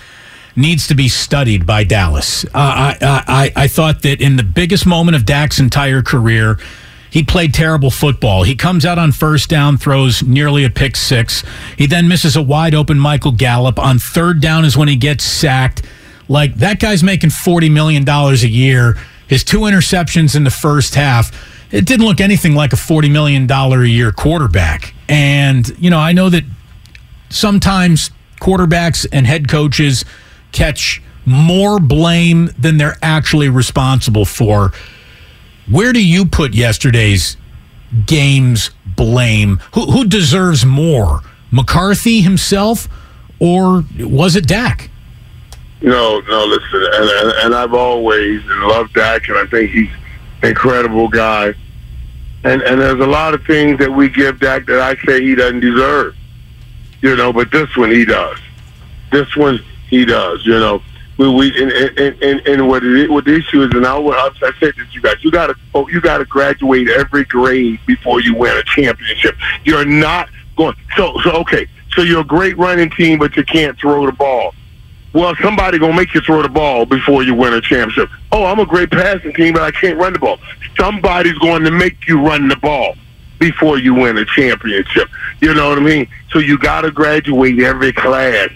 needs 0.55 0.87
to 0.87 0.95
be 0.95 1.09
studied 1.09 1.65
by 1.65 1.83
Dallas. 1.83 2.45
Uh, 2.45 2.49
I, 2.53 2.97
I, 3.01 3.51
I 3.55 3.67
thought 3.67 4.01
that 4.03 4.21
in 4.21 4.37
the 4.37 4.43
biggest 4.43 4.85
moment 4.85 5.15
of 5.15 5.25
Dak's 5.25 5.59
entire 5.59 6.01
career, 6.01 6.57
he 7.09 7.23
played 7.23 7.53
terrible 7.53 7.91
football. 7.91 8.43
He 8.43 8.55
comes 8.55 8.85
out 8.85 8.97
on 8.97 9.11
first 9.11 9.49
down, 9.49 9.77
throws 9.77 10.21
nearly 10.23 10.65
a 10.65 10.69
pick 10.69 10.95
six. 10.95 11.43
He 11.77 11.87
then 11.87 12.07
misses 12.07 12.35
a 12.35 12.41
wide 12.41 12.75
open 12.75 12.99
Michael 12.99 13.31
Gallup. 13.31 13.79
On 13.79 13.99
third 13.99 14.41
down 14.41 14.65
is 14.65 14.75
when 14.75 14.87
he 14.87 14.95
gets 14.95 15.23
sacked. 15.23 15.83
Like 16.27 16.55
that 16.55 16.79
guy's 16.79 17.03
making 17.03 17.29
$40 17.29 17.71
million 17.71 18.07
a 18.07 18.33
year. 18.33 18.97
His 19.27 19.43
two 19.43 19.59
interceptions 19.61 20.35
in 20.35 20.43
the 20.43 20.51
first 20.51 20.95
half, 20.95 21.31
it 21.71 21.85
didn't 21.85 22.05
look 22.05 22.19
anything 22.19 22.53
like 22.53 22.73
a 22.73 22.77
$40 22.77 23.11
million 23.11 23.49
a 23.49 23.83
year 23.85 24.11
quarterback. 24.11 24.93
And, 25.07 25.67
you 25.79 25.89
know, 25.89 25.99
I 25.99 26.13
know 26.13 26.29
that 26.29 26.43
sometimes 27.29 28.11
quarterbacks 28.41 29.07
and 29.11 29.25
head 29.25 29.47
coaches 29.47 30.03
catch 30.55 31.01
more 31.25 31.79
blame 31.79 32.49
than 32.57 32.77
they're 32.77 32.97
actually 33.01 33.49
responsible 33.49 34.25
for. 34.25 34.71
Where 35.69 35.93
do 35.93 36.03
you 36.03 36.25
put 36.25 36.53
yesterday's 36.53 37.37
game's 38.05 38.71
blame? 38.85 39.59
Who, 39.73 39.91
who 39.91 40.05
deserves 40.05 40.65
more? 40.65 41.21
McCarthy 41.51 42.21
himself, 42.21 42.87
or 43.39 43.83
was 43.99 44.35
it 44.35 44.47
Dak? 44.47 44.89
No, 45.81 46.19
no. 46.21 46.45
Listen, 46.45 46.85
and, 46.93 47.09
and, 47.09 47.31
and 47.43 47.55
I've 47.55 47.73
always 47.73 48.43
loved 48.45 48.93
Dak, 48.93 49.27
and 49.27 49.37
I 49.37 49.45
think 49.45 49.71
he's 49.71 49.89
an 50.41 50.49
incredible 50.49 51.07
guy. 51.07 51.53
And 52.43 52.61
and 52.61 52.79
there's 52.79 52.99
a 52.99 53.07
lot 53.07 53.33
of 53.33 53.43
things 53.45 53.79
that 53.79 53.91
we 53.91 54.07
give 54.07 54.39
Dak 54.39 54.67
that 54.67 54.79
I 54.79 54.95
say 55.05 55.21
he 55.23 55.33
doesn't 55.35 55.61
deserve, 55.61 56.15
you 57.01 57.15
know. 57.15 57.33
But 57.33 57.51
this 57.51 57.75
one 57.75 57.89
he 57.89 58.05
does. 58.05 58.37
This 59.11 59.35
one 59.35 59.59
he 59.89 60.05
does. 60.05 60.45
You 60.45 60.59
know, 60.59 60.81
we, 61.17 61.29
we 61.29 61.61
and, 61.61 61.71
and, 61.71 62.23
and, 62.23 62.47
and 62.47 62.67
what 62.67 62.83
it, 62.83 63.09
what 63.09 63.25
the 63.25 63.35
issue 63.35 63.63
is, 63.63 63.71
and 63.73 63.85
I, 63.85 63.97
I 63.97 64.29
said 64.59 64.73
this, 64.75 64.87
to 64.87 64.93
you 64.93 65.01
guys, 65.01 65.15
you 65.23 65.31
got 65.31 65.47
to 65.47 65.55
oh, 65.73 65.87
you 65.87 66.01
got 66.01 66.19
to 66.19 66.25
graduate 66.25 66.89
every 66.89 67.23
grade 67.25 67.79
before 67.85 68.21
you 68.21 68.35
win 68.35 68.55
a 68.57 68.63
championship. 68.63 69.35
You're 69.63 69.85
not 69.85 70.29
going. 70.57 70.75
So 70.95 71.17
so 71.23 71.31
okay. 71.41 71.67
So 71.93 72.01
you're 72.01 72.21
a 72.21 72.25
great 72.25 72.57
running 72.57 72.89
team, 72.89 73.19
but 73.19 73.37
you 73.37 73.43
can't 73.43 73.77
throw 73.79 74.05
the 74.05 74.11
ball. 74.11 74.53
Well, 75.13 75.33
somebody 75.41 75.79
gonna 75.79 75.95
make 75.95 76.13
you 76.13 76.19
throw 76.19 76.41
the 76.41 76.49
ball 76.49 76.85
before 76.85 77.23
you 77.23 77.33
win 77.33 77.53
a 77.53 77.61
championship. 77.61 78.09
Oh, 78.33 78.43
I'm 78.43 78.59
a 78.59 78.65
great 78.65 78.91
passing 78.91 79.33
team, 79.33 79.53
but 79.53 79.61
I 79.61 79.71
can't 79.71 79.97
run 79.97 80.11
the 80.11 80.19
ball. 80.19 80.39
Somebody's 80.77 81.37
going 81.37 81.63
to 81.63 81.71
make 81.71 82.05
you 82.05 82.21
run 82.21 82.49
the 82.49 82.57
ball 82.57 82.95
before 83.39 83.77
you 83.79 83.93
win 83.93 84.17
a 84.17 84.25
championship. 84.25 85.07
You 85.39 85.53
know 85.53 85.69
what 85.69 85.77
I 85.77 85.81
mean? 85.81 86.09
So 86.31 86.39
you 86.39 86.57
got 86.57 86.81
to 86.81 86.91
graduate 86.91 87.59
every 87.59 87.93
class. 87.93 88.49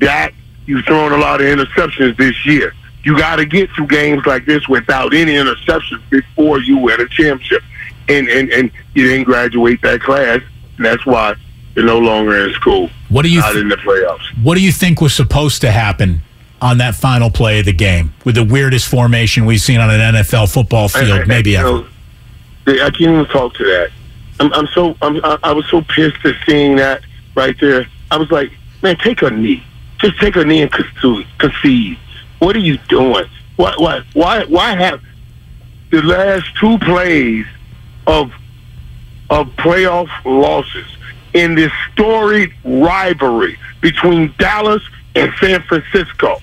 That 0.00 0.32
You've 0.66 0.84
thrown 0.84 1.12
a 1.12 1.16
lot 1.16 1.40
of 1.40 1.46
interceptions 1.46 2.16
this 2.16 2.44
year. 2.44 2.74
You 3.04 3.16
got 3.16 3.36
to 3.36 3.46
get 3.46 3.70
through 3.70 3.86
games 3.86 4.26
like 4.26 4.46
this 4.46 4.68
without 4.68 5.14
any 5.14 5.34
interceptions 5.34 6.02
before 6.10 6.60
you 6.60 6.78
win 6.78 7.00
a 7.00 7.08
championship. 7.08 7.62
And, 8.08 8.28
and, 8.28 8.50
and 8.50 8.70
you 8.94 9.08
didn't 9.08 9.24
graduate 9.24 9.80
that 9.82 10.00
class, 10.00 10.40
and 10.76 10.86
that's 10.86 11.04
why 11.06 11.34
you're 11.74 11.84
no 11.84 11.98
longer 11.98 12.46
in 12.46 12.54
school. 12.54 12.90
What 13.08 13.22
do 13.22 13.30
you 13.30 13.40
not 13.40 13.52
th- 13.52 13.62
in 13.62 13.68
the 13.68 13.76
playoffs? 13.76 14.26
What 14.42 14.56
do 14.56 14.62
you 14.62 14.72
think 14.72 15.00
was 15.00 15.14
supposed 15.14 15.60
to 15.60 15.70
happen 15.70 16.22
on 16.60 16.78
that 16.78 16.94
final 16.94 17.30
play 17.30 17.60
of 17.60 17.66
the 17.66 17.72
game 17.72 18.14
with 18.24 18.36
the 18.36 18.44
weirdest 18.44 18.88
formation 18.88 19.44
we've 19.44 19.60
seen 19.60 19.80
on 19.80 19.90
an 19.90 20.14
NFL 20.14 20.52
football 20.52 20.88
field, 20.88 21.10
I, 21.10 21.22
I, 21.22 21.24
maybe 21.26 21.56
ever? 21.56 21.68
Know, 21.68 21.86
I 22.66 22.90
can't 22.90 23.00
even 23.00 23.26
talk 23.26 23.54
to 23.54 23.64
that. 23.64 23.90
I'm, 24.40 24.52
I'm 24.52 24.66
so 24.68 24.96
I'm, 25.02 25.20
I 25.42 25.52
was 25.52 25.66
so 25.68 25.82
pissed 25.82 26.24
at 26.24 26.34
seeing 26.46 26.76
that 26.76 27.02
right 27.34 27.56
there. 27.60 27.86
I 28.10 28.16
was 28.16 28.30
like, 28.30 28.52
man, 28.82 28.96
take 28.96 29.22
a 29.22 29.30
knee. 29.30 29.62
Just 29.98 30.18
take 30.18 30.36
a 30.36 30.44
knee 30.44 30.62
and 30.62 30.72
concede. 31.38 31.98
What 32.38 32.54
are 32.54 32.60
you 32.60 32.78
doing? 32.88 33.24
Why, 33.56 33.74
why, 33.78 34.02
why, 34.12 34.44
why 34.44 34.76
have 34.76 35.00
the 35.90 36.02
last 36.02 36.54
two 36.58 36.78
plays 36.78 37.46
of 38.06 38.32
of 39.28 39.48
playoff 39.56 40.08
losses 40.24 40.86
in 41.34 41.56
this 41.56 41.72
storied 41.92 42.52
rivalry 42.64 43.58
between 43.80 44.32
Dallas 44.38 44.82
and 45.14 45.32
San 45.40 45.62
Francisco? 45.62 46.40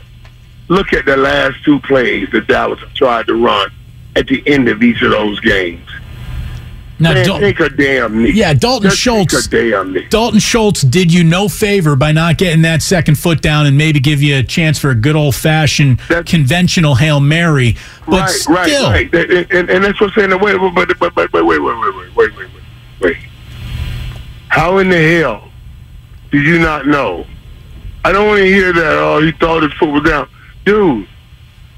Look 0.68 0.94
at 0.94 1.06
the 1.06 1.18
last 1.18 1.64
two 1.64 1.80
plays 1.82 2.30
that 2.32 2.48
Dallas 2.48 2.80
tried 2.96 3.28
to 3.28 3.36
run 3.36 3.72
at 4.16 4.28
the 4.28 4.44
end 4.48 4.68
of 4.68 4.82
each 4.82 5.02
of 5.02 5.12
those 5.12 5.40
games. 5.42 5.88
Now, 7.04 7.14
Man, 7.14 7.26
Dal- 7.26 7.40
take 7.40 7.60
a 7.60 7.68
damn 7.68 8.24
knee. 8.24 8.32
Yeah, 8.32 8.54
Dalton 8.54 8.90
Just 8.90 9.02
Schultz. 9.02 9.48
Take 9.48 9.74
a. 9.74 10.08
Dalton 10.08 10.40
Schultz 10.40 10.84
did 10.84 11.14
you 11.14 11.26
no 11.26 11.50
favor 11.50 11.98
by 11.98 12.14
not 12.14 12.38
getting 12.38 12.62
that 12.62 12.82
second 12.82 13.16
foot 13.16 13.42
down 13.42 13.66
and 13.66 13.78
maybe 13.78 14.00
give 14.00 14.22
you 14.22 14.38
a 14.38 14.44
chance 14.44 14.80
for 14.80 14.90
a 14.90 14.96
good 14.96 15.18
old 15.18 15.36
fashioned 15.36 16.00
conventional 16.26 16.96
hail 16.96 17.20
mary. 17.20 17.76
But 18.06 18.22
right, 18.22 18.30
still, 18.30 18.90
right, 18.90 19.14
right. 19.14 19.30
And, 19.30 19.52
and, 19.52 19.70
and 19.70 19.84
that's 19.84 20.00
what's 20.00 20.16
saying. 20.16 20.30
Wait, 20.30 20.42
wait, 20.42 20.74
wait, 20.74 21.02
wait, 21.02 21.16
wait, 21.16 21.34
wait, 21.34 21.44
wait, 21.44 21.62
wait, 21.62 22.16
wait, 22.16 22.38
wait, 22.38 22.50
wait. 23.02 23.18
How 24.48 24.78
in 24.78 24.88
the 24.88 25.20
hell 25.20 25.50
did 26.32 26.46
you 26.46 26.58
not 26.58 26.88
know? 26.88 27.26
I 28.06 28.14
don't 28.14 28.28
want 28.28 28.40
to 28.40 28.46
hear 28.46 28.72
that. 28.72 28.94
Oh, 28.98 29.22
he 29.22 29.34
thought 29.34 29.64
his 29.64 29.74
foot 29.74 29.90
was 29.92 30.04
down, 30.04 30.30
dude. 30.64 31.06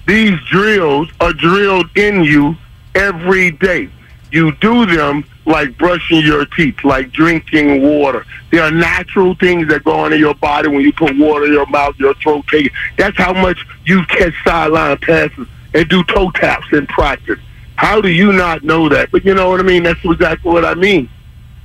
These 0.06 0.40
drills 0.52 1.10
are 1.20 1.34
drilled 1.34 1.90
in 1.98 2.24
you 2.24 2.56
every 2.94 3.50
day. 3.50 3.90
You 4.36 4.52
do 4.58 4.86
them 4.86 5.24
like 5.46 5.78
brushing 5.78 6.20
your 6.20 6.46
teeth, 6.46 6.84
like 6.84 7.10
drinking 7.14 7.82
water. 7.82 8.26
There 8.52 8.62
are 8.62 8.70
natural 8.70 9.34
things 9.36 9.70
that 9.70 9.86
go 9.86 9.94
on 9.94 10.12
in 10.12 10.20
your 10.20 10.36
body 10.36 10.68
when 10.68 10.82
you 10.82 10.92
put 10.92 11.18
water 11.18 11.46
in 11.46 11.54
your 11.54 11.66
mouth, 11.68 11.96
your 11.98 12.16
throat 12.16 12.46
take. 12.50 12.70
That's 12.98 13.16
how 13.16 13.32
much 13.32 13.66
you 13.86 14.06
catch 14.08 14.34
sideline 14.44 14.98
passes 14.98 15.48
and 15.74 15.88
do 15.88 16.04
toe 16.04 16.32
taps 16.32 16.68
in 16.74 16.86
practice. 16.88 17.40
How 17.78 18.02
do 18.02 18.10
you 18.10 18.34
not 18.34 18.62
know 18.62 18.90
that? 18.90 19.10
But 19.10 19.24
you 19.24 19.34
know 19.34 19.52
what 19.52 19.62
I 19.62 19.64
mean? 19.64 19.84
That's 19.84 20.04
exactly 20.04 20.52
what 20.52 20.66
I 20.66 20.74
mean. 20.74 21.10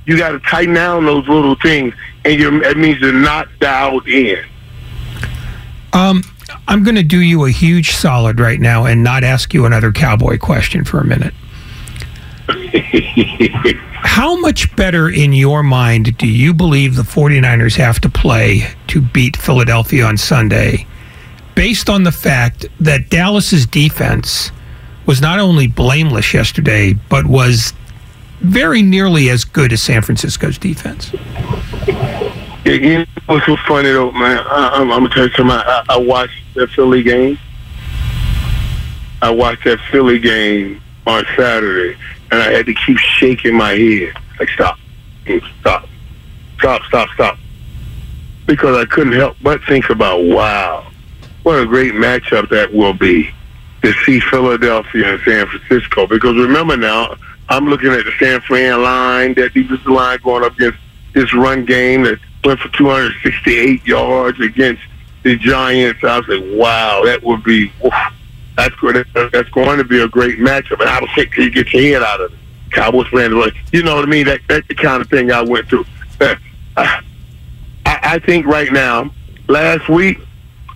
You 0.05 0.17
got 0.17 0.31
to 0.31 0.39
tighten 0.39 0.73
down 0.73 1.05
those 1.05 1.27
little 1.27 1.55
things, 1.55 1.93
and 2.23 2.39
you're, 2.39 2.63
it 2.63 2.77
means 2.77 3.01
you're 3.01 3.11
not 3.11 3.49
dialed 3.59 4.07
in. 4.07 4.45
Um, 5.91 6.23
I'm 6.69 6.83
going 6.85 6.95
to 6.95 7.03
do 7.03 7.19
you 7.19 7.45
a 7.45 7.51
huge 7.51 7.91
solid 7.91 8.39
right 8.39 8.61
now 8.61 8.85
and 8.85 9.03
not 9.03 9.25
ask 9.25 9.53
you 9.53 9.65
another 9.65 9.91
cowboy 9.91 10.37
question 10.37 10.85
for 10.85 11.01
a 11.01 11.05
minute. 11.05 11.33
How 14.03 14.35
much 14.39 14.75
better 14.75 15.09
in 15.09 15.33
your 15.33 15.63
mind 15.63 16.17
do 16.17 16.27
you 16.27 16.53
believe 16.53 16.95
the 16.95 17.03
49ers 17.03 17.75
have 17.77 17.99
to 18.01 18.09
play 18.09 18.67
to 18.87 19.01
beat 19.01 19.37
Philadelphia 19.37 20.05
on 20.05 20.17
Sunday 20.17 20.85
based 21.55 21.89
on 21.89 22.03
the 22.03 22.11
fact 22.11 22.65
that 22.79 23.09
Dallas's 23.09 23.65
defense 23.65 24.51
was 25.05 25.21
not 25.21 25.39
only 25.39 25.67
blameless 25.67 26.33
yesterday 26.33 26.93
but 27.09 27.25
was 27.25 27.73
very 28.41 28.81
nearly 28.81 29.29
as 29.29 29.45
good 29.45 29.71
as 29.71 29.81
San 29.81 30.01
Francisco's 30.01 30.57
defense? 30.57 31.13
Yeah, 32.65 32.73
you 32.73 32.97
know 32.99 33.05
what's 33.27 33.45
so 33.45 33.55
funny 33.67 33.89
though, 33.91 34.11
man? 34.11 34.39
I, 34.39 34.69
I'm, 34.73 34.91
I'm 34.91 35.03
gonna 35.03 35.13
tell 35.13 35.27
you 35.27 35.33
something. 35.33 35.55
I, 35.55 35.83
I 35.89 35.97
watched 35.97 36.41
that 36.55 36.69
Philly 36.71 37.03
game. 37.03 37.39
I 39.21 39.29
watched 39.29 39.63
that 39.65 39.79
Philly 39.91 40.19
game 40.19 40.81
on 41.07 41.25
Saturday, 41.35 41.97
and 42.31 42.41
I 42.41 42.51
had 42.51 42.65
to 42.65 42.73
keep 42.73 42.97
shaking 42.97 43.55
my 43.55 43.73
head, 43.73 44.13
like 44.39 44.49
stop, 44.49 44.79
stop, 45.59 45.87
stop, 46.57 46.81
stop, 46.83 47.09
stop, 47.13 47.37
because 48.47 48.77
I 48.77 48.85
couldn't 48.85 49.13
help 49.13 49.37
but 49.41 49.61
think 49.65 49.89
about, 49.89 50.23
wow, 50.23 50.87
what 51.43 51.59
a 51.59 51.65
great 51.65 51.93
matchup 51.93 52.49
that 52.49 52.73
will 52.73 52.93
be 52.93 53.29
to 53.83 53.93
see 54.05 54.19
Philadelphia 54.19 55.13
and 55.13 55.21
San 55.23 55.47
Francisco. 55.47 56.07
Because 56.07 56.35
remember 56.37 56.77
now, 56.77 57.15
I'm 57.49 57.67
looking 57.67 57.91
at 57.91 58.05
the 58.05 58.11
San 58.19 58.41
Fran 58.41 58.81
line, 58.83 59.33
that 59.35 59.53
defensive 59.53 59.85
line 59.87 60.19
going 60.23 60.43
up 60.43 60.53
against 60.53 60.79
this 61.13 61.33
run 61.33 61.65
game 61.65 62.03
that 62.03 62.19
went 62.43 62.59
for 62.59 62.69
268 62.69 63.85
yards 63.85 64.39
against 64.39 64.81
the 65.23 65.35
Giants. 65.35 66.03
I 66.03 66.19
was 66.19 66.27
like, 66.27 66.43
wow, 66.57 67.01
that 67.05 67.23
would 67.23 67.43
be 67.43 67.71
that's 68.57 68.75
good. 68.75 69.05
That's 69.13 69.49
going 69.49 69.77
to 69.77 69.83
be 69.83 70.01
a 70.01 70.07
great 70.07 70.39
matchup. 70.39 70.79
And 70.81 70.89
I 70.89 71.15
sick 71.15 71.31
till 71.33 71.45
you 71.45 71.51
get 71.51 71.73
your 71.73 71.81
head 71.81 72.03
out 72.03 72.21
of 72.21 72.33
it. 72.33 72.37
Cowboys 72.71 73.07
fans, 73.07 73.33
like 73.33 73.53
you 73.73 73.83
know 73.83 73.95
what 73.95 74.05
I 74.05 74.07
mean? 74.07 74.25
That 74.25 74.39
that's 74.47 74.67
the 74.67 74.75
kind 74.75 75.01
of 75.01 75.09
thing 75.09 75.31
I 75.31 75.41
went 75.41 75.67
through. 75.67 75.85
I, 76.77 77.01
I 77.85 78.19
think 78.19 78.45
right 78.45 78.71
now, 78.71 79.11
last 79.49 79.89
week, 79.89 80.19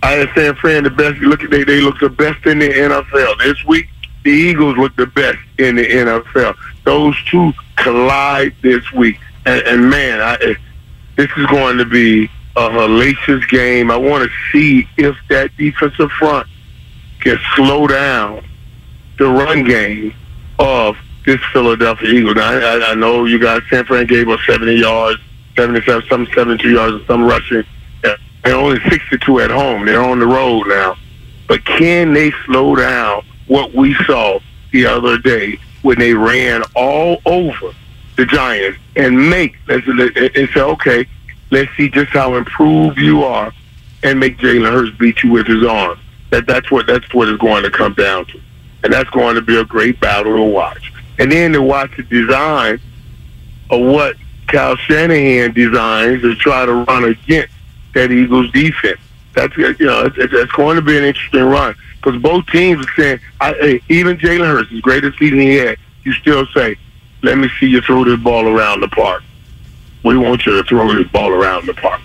I 0.02 0.12
had 0.12 0.28
San 0.34 0.54
Fran 0.56 0.84
the 0.84 0.90
best. 0.90 1.18
Look 1.20 1.42
at 1.42 1.50
they 1.50 1.64
they 1.64 1.80
look 1.80 1.98
the 1.98 2.10
best 2.10 2.44
in 2.44 2.58
the 2.58 2.68
NFL. 2.68 3.38
This 3.38 3.64
week, 3.64 3.88
the 4.24 4.30
Eagles 4.30 4.76
look 4.76 4.94
the 4.96 5.06
best 5.06 5.38
in 5.58 5.76
the 5.76 5.86
NFL. 5.86 6.54
Those 6.84 7.16
two 7.30 7.52
collide 7.76 8.54
this 8.60 8.92
week, 8.92 9.18
and, 9.46 9.62
and 9.62 9.90
man, 9.90 10.20
I, 10.20 10.34
eh, 10.42 10.54
this 11.16 11.30
is 11.36 11.46
going 11.46 11.78
to 11.78 11.86
be 11.86 12.24
a 12.56 12.68
hellacious 12.68 13.48
game. 13.48 13.90
I 13.90 13.96
want 13.96 14.30
to 14.30 14.36
see 14.52 14.86
if 14.98 15.16
that 15.28 15.56
defensive 15.56 16.10
front 16.12 16.46
can 17.20 17.38
slow 17.54 17.86
down 17.86 18.44
the 19.18 19.26
run 19.26 19.64
game 19.64 20.14
of 20.58 20.96
this 21.24 21.40
Philadelphia 21.52 22.08
Eagles. 22.08 22.36
Now, 22.36 22.52
I, 22.52 22.90
I 22.90 22.94
know 22.94 23.24
you 23.24 23.38
guys, 23.38 23.62
San 23.68 23.84
Fran 23.84 24.06
gave 24.06 24.28
us 24.28 24.40
70 24.46 24.74
yards, 24.74 25.20
77, 25.56 26.08
some 26.08 26.26
72 26.34 26.70
yards, 26.70 26.94
and 26.96 27.06
some 27.06 27.24
rushing. 27.24 27.64
And 28.44 28.54
only 28.54 28.78
62 28.88 29.40
at 29.40 29.50
home. 29.50 29.86
They're 29.86 30.00
on 30.00 30.20
the 30.20 30.26
road 30.26 30.68
now. 30.68 30.96
But 31.48 31.64
can 31.64 32.12
they 32.12 32.30
slow 32.44 32.76
down 32.76 33.24
what 33.48 33.72
we 33.72 33.94
saw 34.04 34.38
the 34.70 34.86
other 34.86 35.18
day 35.18 35.58
when 35.82 35.98
they 35.98 36.14
ran 36.14 36.62
all 36.74 37.20
over 37.26 37.74
the 38.16 38.26
Giants 38.26 38.78
and 38.94 39.30
make 39.30 39.56
and 39.68 39.82
say, 40.54 40.60
okay, 40.60 41.06
let's 41.50 41.70
see 41.76 41.88
just 41.88 42.12
how 42.12 42.34
improved 42.34 42.98
you 42.98 43.24
are, 43.24 43.52
and 44.02 44.18
make 44.18 44.38
Jalen 44.38 44.70
Hurts 44.70 44.96
beat 44.96 45.22
you 45.22 45.30
with 45.30 45.46
his 45.46 45.64
arm. 45.64 45.98
That 46.30 46.46
that's 46.46 46.70
what 46.70 46.86
that's 46.86 47.12
what 47.14 47.28
it's 47.28 47.40
going 47.40 47.62
to 47.62 47.70
come 47.70 47.94
down 47.94 48.26
to, 48.26 48.40
and 48.82 48.92
that's 48.92 49.10
going 49.10 49.36
to 49.36 49.42
be 49.42 49.56
a 49.56 49.64
great 49.64 50.00
battle 50.00 50.36
to 50.36 50.42
watch. 50.42 50.92
And 51.18 51.30
then 51.30 51.52
to 51.52 51.62
watch 51.62 51.96
the 51.96 52.02
design 52.02 52.80
of 53.70 53.80
what 53.80 54.16
Kyle 54.48 54.76
Shanahan 54.76 55.52
designs 55.52 56.22
to 56.22 56.34
try 56.34 56.66
to 56.66 56.84
run 56.84 57.04
against 57.04 57.54
that 57.94 58.10
Eagles 58.10 58.50
defense. 58.52 59.00
That's 59.34 59.56
you 59.56 59.74
know 59.80 60.10
it's 60.16 60.52
going 60.52 60.76
to 60.76 60.82
be 60.82 60.96
an 60.96 61.04
interesting 61.04 61.42
run 61.42 61.74
because 62.06 62.22
both 62.22 62.46
teams 62.46 62.86
are 62.86 62.92
saying, 62.96 63.20
I, 63.40 63.52
hey, 63.54 63.82
even 63.88 64.16
Jalen 64.16 64.46
Hurts, 64.46 64.70
his 64.70 64.80
greatest 64.80 65.18
season 65.18 65.40
he 65.40 65.56
had, 65.56 65.76
you 66.04 66.12
still 66.12 66.46
say, 66.54 66.76
let 67.22 67.36
me 67.36 67.50
see 67.58 67.66
you 67.66 67.80
throw 67.80 68.04
this 68.04 68.20
ball 68.20 68.46
around 68.46 68.80
the 68.80 68.88
park. 68.88 69.24
We 70.04 70.16
want 70.16 70.46
you 70.46 70.62
to 70.62 70.68
throw 70.68 70.94
this 70.94 71.08
ball 71.08 71.30
around 71.30 71.66
the 71.66 71.74
park. 71.74 72.00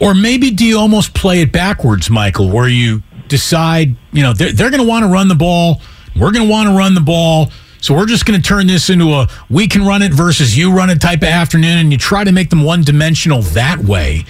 Or 0.00 0.14
maybe 0.14 0.50
do 0.50 0.66
you 0.66 0.78
almost 0.78 1.14
play 1.14 1.42
it 1.42 1.52
backwards, 1.52 2.10
Michael, 2.10 2.50
where 2.50 2.68
you 2.68 3.02
decide, 3.28 3.96
you 4.12 4.22
know, 4.22 4.32
they're, 4.32 4.52
they're 4.52 4.70
going 4.70 4.82
to 4.82 4.88
want 4.88 5.04
to 5.04 5.08
run 5.08 5.28
the 5.28 5.34
ball. 5.34 5.80
We're 6.16 6.32
going 6.32 6.46
to 6.46 6.50
want 6.50 6.68
to 6.68 6.76
run 6.76 6.94
the 6.94 7.00
ball. 7.00 7.50
So 7.80 7.94
we're 7.94 8.06
just 8.06 8.26
going 8.26 8.40
to 8.40 8.46
turn 8.46 8.66
this 8.66 8.90
into 8.90 9.12
a 9.12 9.28
we 9.48 9.68
can 9.68 9.86
run 9.86 10.02
it 10.02 10.12
versus 10.12 10.56
you 10.58 10.72
run 10.74 10.90
it 10.90 11.00
type 11.00 11.22
of 11.22 11.28
afternoon. 11.28 11.78
And 11.78 11.92
you 11.92 11.98
try 11.98 12.24
to 12.24 12.32
make 12.32 12.50
them 12.50 12.64
one 12.64 12.82
dimensional 12.82 13.42
that 13.42 13.78
way, 13.78 14.24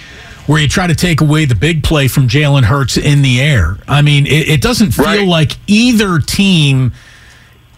where 0.45 0.61
you 0.61 0.67
try 0.67 0.85
to 0.87 0.93
take 0.95 1.21
away 1.21 1.45
the 1.45 1.55
big 1.55 1.83
play 1.83 2.07
from 2.07 2.27
Jalen 2.27 2.63
Hurts 2.65 2.95
in 2.97 3.21
the 3.23 3.41
air. 3.41 3.77
I 3.87 4.01
mean, 4.03 4.27
it, 4.27 4.47
it 4.49 4.61
doesn't 4.61 4.91
feel 4.91 5.05
Right. 5.05 5.27
like 5.27 5.51
either 5.67 6.19
team 6.19 6.91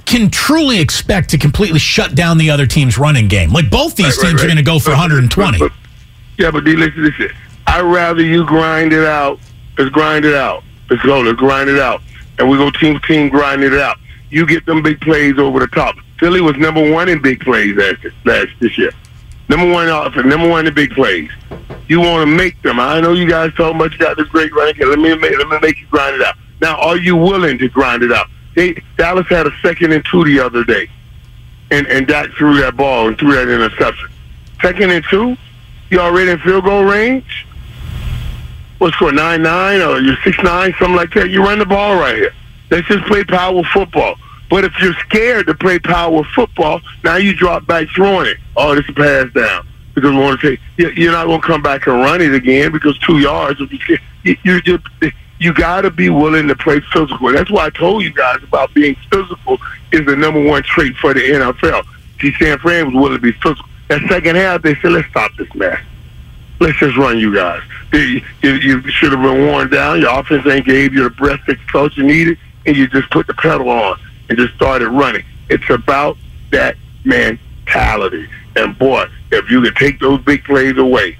can 0.06 0.30
truly 0.30 0.80
expect 0.82 1.30
to 1.30 1.38
completely 1.38 1.80
shut 1.80 2.16
down 2.16 2.38
the 2.38 2.50
other 2.50 2.66
team's 2.68 2.98
running 2.98 3.30
game. 3.30 3.52
Like 3.54 3.70
both 3.70 3.96
these 3.96 4.18
Right, 4.18 4.24
right, 4.24 4.30
teams 4.32 4.44
are 4.44 4.48
going 4.48 4.58
to 4.58 4.64
go 4.64 4.78
for 4.80 4.90
120. 4.90 5.58
but- 5.60 5.72
yeah, 6.38 6.50
but 6.52 6.66
D, 6.66 6.76
listen, 6.76 7.04
listen. 7.04 7.30
I'd 7.68 7.82
rather 7.82 8.22
you 8.24 8.44
grind 8.46 8.92
it 8.94 9.06
out. 9.06 9.40
Let's 9.78 9.92
grind 9.92 10.26
it 10.26 10.34
out. 10.36 10.64
Let's 10.92 11.04
go. 11.04 11.22
Let's 11.22 11.40
grind 11.40 11.70
it 11.70 11.80
out. 11.80 12.02
And 12.38 12.50
we 12.50 12.58
go 12.58 12.70
team 12.70 13.00
team 13.08 13.30
grind 13.30 13.64
it 13.64 13.74
out. 13.74 13.98
You 14.30 14.46
get 14.46 14.66
them 14.66 14.84
big 14.84 15.00
plays 15.00 15.40
over 15.40 15.60
the 15.60 15.68
top. 15.68 15.96
Philly 16.20 16.42
was 16.42 16.58
number 16.58 16.92
one 16.92 17.08
in 17.08 17.22
big 17.22 17.40
plays 17.40 17.76
last, 17.78 18.06
last 18.26 18.50
this 18.60 18.78
year. 18.78 18.92
Number 19.48 19.72
one 19.72 19.88
offense, 19.88 20.26
number 20.26 20.50
one 20.50 20.68
in 20.68 20.74
big 20.74 20.92
plays. 20.92 21.30
You 21.88 22.02
want 22.02 22.28
to 22.28 22.36
make 22.36 22.62
them. 22.62 22.80
I 22.80 23.00
know 23.00 23.14
you 23.14 23.28
guys 23.28 23.54
talking 23.54 23.78
about 23.78 23.94
you 23.94 23.98
got 23.98 24.18
this 24.18 24.28
great 24.28 24.54
running 24.54 24.76
game. 24.76 24.90
Let 24.90 25.00
me 25.00 25.16
make, 25.16 25.38
let 25.38 25.48
me 25.48 25.60
make 25.62 25.80
you 25.80 25.88
grind 25.88 26.16
it 26.16 26.22
out. 26.22 26.36
Now, 26.62 26.78
are 26.78 26.98
you 26.98 27.16
willing 27.16 27.58
to 27.58 27.70
grind 27.70 28.04
it 28.04 28.12
out? 28.12 28.28
They, 28.56 28.82
Dallas 28.98 29.28
had 29.28 29.48
a 29.48 29.52
second 29.62 29.94
and 29.94 30.06
two 30.06 30.26
the 30.26 30.42
other 30.42 30.64
day, 30.66 30.90
and 31.72 31.88
and 31.88 32.06
Dak 32.06 32.32
threw 32.32 32.60
that 32.60 32.76
ball 32.76 33.08
and 33.08 33.18
threw 33.18 33.34
that 33.34 33.48
interception. 33.48 34.10
Second 34.62 34.92
and 34.92 35.06
two, 35.10 35.38
you 35.90 36.00
already 36.00 36.32
in 36.32 36.40
field 36.40 36.66
goal 36.66 36.84
range. 36.84 37.48
What's 38.82 38.96
score 38.96 39.12
nine 39.12 39.44
nine 39.44 39.80
or 39.80 40.00
you're 40.00 40.18
six 40.24 40.36
nine, 40.42 40.74
something 40.80 40.96
like 40.96 41.14
that. 41.14 41.30
You 41.30 41.44
run 41.44 41.60
the 41.60 41.68
ball 41.68 42.00
right 42.00 42.16
here. 42.16 42.34
Let's 42.72 42.88
just 42.88 43.06
play 43.06 43.24
power 43.24 43.62
football. 43.72 44.16
But 44.50 44.64
if 44.64 44.74
you're 44.82 44.96
scared 45.06 45.46
to 45.46 45.54
play 45.54 45.78
power 45.78 46.24
football, 46.34 46.82
now 47.04 47.18
you 47.18 47.36
drop 47.36 47.68
back 47.68 47.90
throwing 47.96 48.26
it. 48.26 48.38
Oh, 48.58 48.74
this 48.74 48.84
is 48.86 48.90
a 48.90 48.94
pass 48.94 49.26
down 49.34 49.68
because 49.94 50.10
we 50.12 50.18
want 50.18 50.42
to 50.42 50.48
say 50.56 50.62
you- 50.78 50.90
you're 50.96 51.12
not 51.12 51.28
going 51.28 51.40
to 51.42 51.46
come 51.46 51.62
back 51.62 51.86
and 51.86 51.98
run 51.98 52.22
it 52.22 52.34
again 52.34 52.72
because 52.72 52.98
two 52.98 53.20
yards. 53.20 53.60
You 54.24 54.36
you 54.44 54.62
just 54.64 54.84
you 55.38 55.54
got 55.54 55.82
to 55.82 55.92
be 55.92 56.10
willing 56.10 56.48
to 56.48 56.56
play 56.56 56.80
physical. 56.92 57.32
That's 57.32 57.52
why 57.52 57.68
I 57.68 57.70
told 57.70 58.02
you 58.02 58.12
guys 58.12 58.42
about 58.42 58.74
being 58.74 58.96
physical 59.12 59.60
is 59.92 60.08
the 60.08 60.16
number 60.16 60.44
one 60.44 60.64
trait 60.64 60.96
for 60.98 61.14
the 61.14 61.20
NFL. 61.22 61.86
See, 62.20 62.34
San 62.40 62.58
Fran 62.58 62.88
was 62.88 62.96
willing 62.96 63.18
to 63.18 63.20
be 63.20 63.32
physical. 63.34 63.66
That 63.90 64.02
second 64.10 64.38
half, 64.38 64.64
they 64.64 64.74
said, 64.82 64.92
let's 64.94 65.08
stop 65.10 65.32
this 65.38 65.54
mess. 65.54 65.80
Let's 66.62 66.78
just 66.78 66.96
run 66.96 67.18
you 67.18 67.34
guys. 67.34 67.64
You, 67.92 68.22
you, 68.44 68.52
you 68.54 68.92
should 68.92 69.12
have 69.12 69.22
been 69.22 69.48
worn 69.48 69.72
down. 69.72 70.00
Your 70.00 70.20
offense 70.20 70.46
ain't 70.46 70.68
gave 70.68 70.94
you 70.94 71.06
the 71.06 71.10
breath 71.10 71.40
that 71.48 71.58
coach 71.72 71.98
needed, 71.98 72.38
and 72.68 72.78
you 72.78 72.88
just 72.88 73.10
put 73.10 73.26
the 73.26 73.34
pedal 73.34 73.68
on 73.68 74.00
and 74.30 74.38
just 74.38 74.54
started 74.54 74.90
running. 74.90 75.26
It's 75.50 75.68
about 75.72 76.18
that 76.52 76.78
mentality. 77.04 78.30
And 78.56 78.78
boy, 78.78 79.08
if 79.32 79.50
you 79.50 79.64
could 79.64 79.76
take 79.76 80.00
those 80.00 80.22
big 80.22 80.44
plays 80.44 80.78
away 80.78 81.18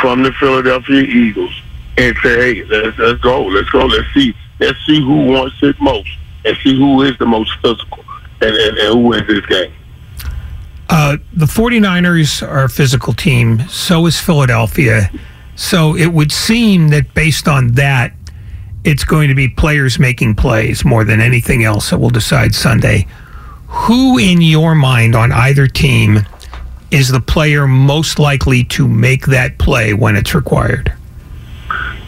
from 0.00 0.22
the 0.22 0.30
Philadelphia 0.34 1.02
Eagles 1.02 1.62
and 1.98 2.16
say, 2.22 2.54
hey, 2.54 2.64
let's, 2.66 2.96
let's 2.96 3.20
go, 3.22 3.46
let's 3.46 3.70
go, 3.70 3.86
let's 3.86 4.06
see, 4.14 4.36
let's 4.60 4.78
see 4.86 5.00
who 5.00 5.32
wants 5.32 5.56
it 5.62 5.74
most 5.80 6.10
and 6.44 6.56
see 6.62 6.78
who 6.78 7.02
is 7.02 7.18
the 7.18 7.26
most 7.26 7.50
physical 7.60 8.04
and, 8.40 8.54
and, 8.54 8.78
and 8.78 8.88
who 8.94 9.08
wins 9.08 9.26
this 9.26 9.44
game. 9.46 9.72
Uh, 10.90 11.18
the 11.32 11.46
49ers 11.46 12.46
are 12.46 12.64
a 12.64 12.68
physical 12.68 13.12
team. 13.12 13.60
So 13.68 14.06
is 14.06 14.18
Philadelphia. 14.18 15.10
So 15.54 15.96
it 15.96 16.08
would 16.08 16.32
seem 16.32 16.88
that 16.88 17.14
based 17.14 17.46
on 17.46 17.72
that, 17.72 18.12
it's 18.82 19.04
going 19.04 19.28
to 19.28 19.34
be 19.34 19.48
players 19.48 19.98
making 20.00 20.34
plays 20.34 20.84
more 20.84 21.04
than 21.04 21.20
anything 21.20 21.62
else 21.64 21.90
that 21.90 21.98
will 21.98 22.10
decide 22.10 22.54
Sunday. 22.54 23.06
Who, 23.68 24.18
in 24.18 24.40
your 24.40 24.74
mind, 24.74 25.14
on 25.14 25.30
either 25.30 25.68
team, 25.68 26.20
is 26.90 27.08
the 27.08 27.20
player 27.20 27.68
most 27.68 28.18
likely 28.18 28.64
to 28.64 28.88
make 28.88 29.26
that 29.26 29.58
play 29.58 29.94
when 29.94 30.16
it's 30.16 30.34
required? 30.34 30.92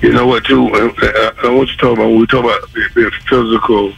You 0.01 0.13
know 0.13 0.27
what, 0.27 0.45
too? 0.45 0.67
I, 0.75 0.93
I, 0.99 1.47
I 1.47 1.51
want 1.51 1.69
you 1.69 1.77
to 1.77 1.81
talk 1.81 1.93
about 1.93 2.09
when 2.09 2.19
we 2.19 2.27
talk 2.27 2.45
about 2.45 2.73
being 2.75 3.11
physical. 3.29 3.93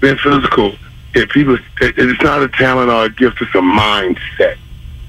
Being 0.00 0.16
physical, 0.16 0.74
if 1.14 1.30
people, 1.30 1.54
it, 1.54 1.94
it's 1.96 2.22
not 2.22 2.42
a 2.42 2.48
talent 2.48 2.90
or 2.90 3.04
a 3.04 3.10
gift; 3.10 3.40
it's 3.40 3.54
a 3.54 3.58
mindset. 3.58 4.56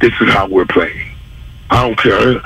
This 0.01 0.13
is 0.21 0.29
how 0.29 0.47
we're 0.47 0.65
playing. 0.65 1.11
I 1.69 1.87
don't 1.87 1.97
care. 1.97 2.41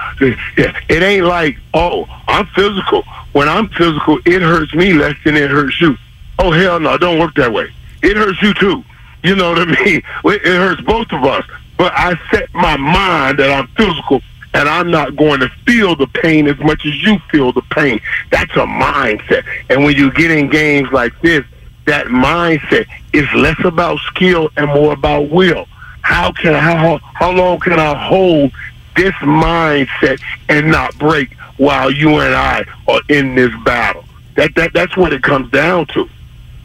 It 0.89 1.03
ain't 1.03 1.25
like, 1.25 1.57
oh, 1.73 2.05
I'm 2.27 2.45
physical. 2.47 3.03
When 3.33 3.49
I'm 3.49 3.67
physical, 3.69 4.19
it 4.25 4.41
hurts 4.41 4.73
me 4.73 4.93
less 4.93 5.15
than 5.25 5.35
it 5.35 5.51
hurts 5.51 5.79
you. 5.81 5.97
Oh 6.39 6.51
hell 6.51 6.79
no, 6.79 6.97
don't 6.97 7.19
work 7.19 7.35
that 7.35 7.51
way. 7.51 7.69
It 8.01 8.15
hurts 8.15 8.41
you 8.41 8.53
too. 8.53 8.83
You 9.23 9.35
know 9.35 9.51
what 9.51 9.59
I 9.59 9.65
mean? 9.85 10.01
It 10.23 10.45
hurts 10.45 10.81
both 10.81 11.11
of 11.11 11.23
us. 11.25 11.45
But 11.77 11.93
I 11.95 12.19
set 12.31 12.53
my 12.53 12.77
mind 12.77 13.39
that 13.39 13.51
I'm 13.51 13.67
physical 13.67 14.21
and 14.53 14.67
I'm 14.67 14.89
not 14.89 15.15
going 15.15 15.39
to 15.41 15.49
feel 15.65 15.95
the 15.95 16.07
pain 16.07 16.47
as 16.47 16.57
much 16.59 16.85
as 16.85 17.01
you 17.03 17.19
feel 17.31 17.51
the 17.51 17.61
pain. 17.61 18.01
That's 18.31 18.51
a 18.53 18.65
mindset. 18.65 19.45
And 19.69 19.83
when 19.83 19.95
you 19.95 20.11
get 20.11 20.31
in 20.31 20.49
games 20.49 20.91
like 20.91 21.19
this, 21.21 21.45
that 21.89 22.07
mindset 22.07 22.87
is 23.13 23.25
less 23.33 23.57
about 23.65 23.99
skill 23.99 24.49
and 24.55 24.67
more 24.67 24.93
about 24.93 25.29
will. 25.29 25.65
How 26.01 26.31
can 26.31 26.53
how 26.53 26.99
how 27.13 27.31
long 27.31 27.59
can 27.59 27.79
I 27.79 27.95
hold 28.07 28.51
this 28.95 29.13
mindset 29.15 30.21
and 30.49 30.69
not 30.69 30.97
break 30.97 31.33
while 31.57 31.91
you 31.91 32.19
and 32.19 32.33
I 32.33 32.65
are 32.87 33.01
in 33.09 33.35
this 33.35 33.51
battle? 33.63 34.05
That 34.35 34.53
that 34.55 34.73
that's 34.73 34.95
what 34.95 35.13
it 35.13 35.23
comes 35.23 35.51
down 35.51 35.87
to. 35.87 36.07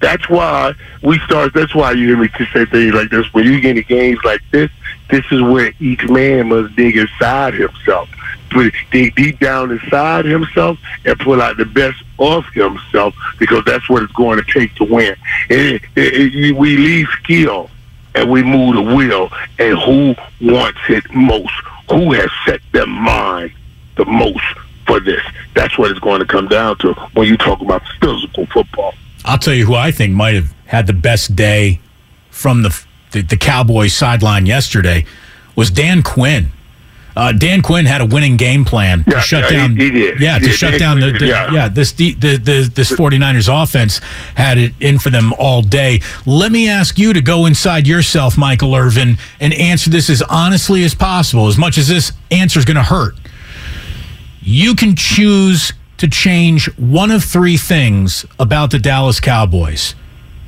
That's 0.01 0.29
why 0.29 0.75
we 1.03 1.19
start. 1.21 1.55
That's 1.55 1.75
why 1.75 1.93
you 1.93 2.09
hear 2.09 2.19
me 2.19 2.29
say 2.53 2.67
things 2.67 2.93
like 2.95 3.11
this. 3.11 3.33
When 3.33 3.45
you 3.45 3.61
get 3.61 3.79
into 3.79 3.83
games 3.83 4.19
like 4.25 4.43
this, 4.51 4.71
this 5.09 5.25
is 5.31 5.41
where 5.41 5.73
each 5.81 6.07
man 6.09 6.49
must 6.49 6.77
dig 6.77 6.97
inside 6.99 7.55
himself, 7.55 8.11
put 8.55 8.73
dig 8.91 9.15
deep 9.17 9.39
down 9.41 9.71
inside 9.71 10.25
himself, 10.25 10.79
and 11.05 11.19
pull 11.21 11.43
out 11.43 11.57
the 11.59 11.67
best 11.67 12.03
of 12.19 12.47
himself, 12.55 13.15
because 13.39 13.63
that's 13.65 13.89
what 13.91 14.03
it's 14.03 14.13
going 14.13 14.43
to 14.43 14.53
take 14.53 14.75
to 14.77 14.85
win. 14.85 15.15
It, 15.51 15.83
it, 15.97 16.35
it, 16.35 16.57
we 16.57 16.77
leave 16.77 17.09
skill 17.23 17.71
and 18.15 18.31
we 18.31 18.43
move 18.43 18.77
the 18.77 18.83
will, 18.83 19.29
and 19.59 19.77
who 19.79 20.15
wants 20.41 20.79
it 20.89 21.05
most? 21.13 21.53
Who 21.91 22.13
has 22.13 22.31
set 22.47 22.61
their 22.73 22.87
mind 22.87 23.53
the 23.97 24.05
most 24.05 24.45
for 24.87 25.01
this? 25.01 25.21
That's 25.55 25.77
what 25.77 25.91
it's 25.91 26.01
going 26.01 26.21
to 26.21 26.27
come 26.27 26.49
down 26.49 26.79
to 26.79 26.95
when 27.15 27.27
you 27.27 27.37
talk 27.37 27.61
about 27.61 27.83
physical 28.01 28.47
football. 28.47 28.95
I'll 29.25 29.39
tell 29.39 29.55
you 29.55 29.67
who 29.67 29.75
I 29.75 29.91
think 29.91 30.15
might 30.15 30.35
have 30.35 30.55
had 30.67 30.87
the 30.87 30.93
best 30.93 31.35
day 31.35 31.81
from 32.31 32.63
the 32.63 32.85
the, 33.11 33.23
the 33.23 33.37
Cowboys 33.37 33.95
sideline 33.95 34.45
yesterday 34.45 35.07
was 35.55 35.71
Dan 35.71 36.03
Quinn. 36.03 36.51
Uh, 37.17 37.31
Dan 37.33 37.63
Quinn 37.63 37.87
had 37.87 38.01
a 38.01 38.07
winning 38.07 38.37
game 38.37 38.65
plan 38.65 39.05
to 39.05 39.21
shut 39.21 39.45
yeah, 39.51 39.59
down. 39.59 39.77
he- 39.77 39.91
he. 39.91 40.13
Yeah, 40.19 40.39
to 40.41 40.47
Yeah, 40.47 40.53
shut 40.53 40.79
down 40.81 40.99
the, 40.99 41.13
the- 41.13 41.27
yeah. 41.27 41.53
yeah. 41.53 41.69
This 41.69 41.93
the, 41.93 42.15
the 42.15 42.37
the 42.39 42.71
this 42.75 42.91
49ers 42.91 43.63
offense 43.63 43.99
had 44.35 44.59
it 44.59 44.73
in 44.81 44.99
for 44.99 45.11
them 45.11 45.33
all 45.39 45.63
day. 45.63 46.01
Let 46.27 46.51
me 46.51 46.69
ask 46.69 46.99
you 46.99 47.13
to 47.13 47.21
go 47.21 47.47
inside 47.47 47.87
yourself, 47.87 48.37
Michael 48.37 48.75
Irvin, 48.75 49.19
and 49.39 49.55
answer 49.55 49.91
this 49.91 50.11
as 50.11 50.23
honestly 50.23 50.83
as 50.83 50.95
possible. 50.97 51.47
As 51.47 51.57
much 51.57 51.79
as 51.79 51.87
this 51.87 52.13
answer 52.33 52.59
is 52.59 52.65
going 52.65 52.77
to 52.77 52.83
hurt, 52.83 53.15
you 54.43 54.75
can 54.75 54.97
choose 54.97 55.73
to 55.99 56.09
change 56.09 56.67
one 56.77 57.11
of 57.13 57.23
three 57.23 57.57
things 57.57 58.27
about 58.41 58.73
the 58.73 58.79
Dallas 58.81 59.21
Cowboys: 59.21 59.95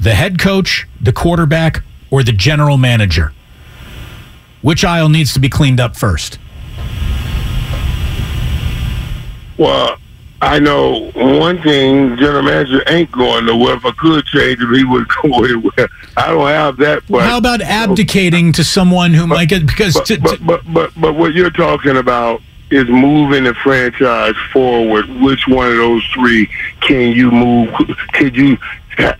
the 0.00 0.14
head 0.14 0.40
coach, 0.40 0.86
the 1.00 1.12
quarterback, 1.12 1.82
or 2.10 2.24
the 2.24 2.32
general 2.32 2.76
manager. 2.76 3.32
Which 4.62 4.84
aisle 4.84 5.08
needs 5.10 5.32
to 5.34 5.38
be 5.38 5.48
cleaned 5.48 5.78
up 5.78 5.96
first? 5.96 6.40
Well, 9.58 9.98
I 10.42 10.58
know 10.58 11.10
one 11.12 11.62
thing: 11.62 12.16
general 12.16 12.42
manager 12.42 12.82
ain't 12.88 13.10
going 13.10 13.46
nowhere. 13.46 13.76
If 13.76 13.84
I 13.84 13.92
could 13.92 14.24
change 14.26 14.60
him, 14.60 14.74
he 14.74 14.84
would 14.84 15.06
go 15.22 15.44
anywhere. 15.44 15.88
I 16.16 16.28
don't 16.28 16.46
have 16.46 16.76
that. 16.78 17.02
But 17.08 17.22
How 17.22 17.38
about 17.38 17.60
abdicating 17.60 18.52
to 18.52 18.64
someone 18.64 19.14
who 19.14 19.26
might 19.26 19.48
get 19.48 19.66
because 19.66 19.94
But, 19.94 20.06
to, 20.06 20.20
but, 20.20 20.46
but, 20.46 20.72
but, 20.72 20.92
but 20.96 21.14
what 21.14 21.34
you're 21.34 21.50
talking 21.50 21.96
about 21.96 22.42
is 22.70 22.88
moving 22.88 23.44
the 23.44 23.54
franchise 23.54 24.34
forward. 24.52 25.08
Which 25.20 25.46
one 25.48 25.68
of 25.68 25.76
those 25.76 26.04
three 26.12 26.50
can 26.80 27.12
you 27.12 27.30
move? 27.30 27.72
Could 28.12 28.36
you 28.36 28.58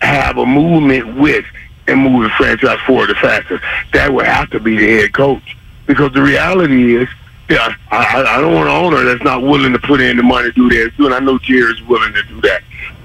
have 0.01 0.37
a 0.37 0.45
movement 0.45 1.15
with 1.15 1.45
and 1.87 2.01
move 2.01 2.23
the 2.23 2.29
franchise 2.31 2.79
forward 2.85 3.09
the 3.09 3.15
fastest? 3.15 3.63
That 3.93 4.13
would 4.13 4.25
have 4.25 4.49
to 4.51 4.59
be 4.59 4.77
the 4.77 5.01
head 5.01 5.13
coach. 5.13 5.57
Because 5.85 6.11
the 6.11 6.21
reality 6.21 6.97
is, 6.97 7.07
yeah, 7.49 7.73
I, 7.91 8.23
I- 8.27 8.41
don't 8.41 8.53
want 8.53 8.69
an 8.69 8.75
owner 8.75 9.03
that's 9.03 9.23
not 9.23 9.41
willing 9.41 9.73
to 9.73 9.79
put 9.79 10.01
in 10.01 10.17
the 10.17 10.23
money 10.23 10.51
to 10.51 10.53
do 10.53 10.69
that. 10.69 10.91
And 10.99 11.13
I 11.13 11.19
know 11.19 11.37
Jerry's 11.39 11.81
willing 11.83 12.13
to 12.13 12.23
do 12.23 12.41
that. 12.41 12.61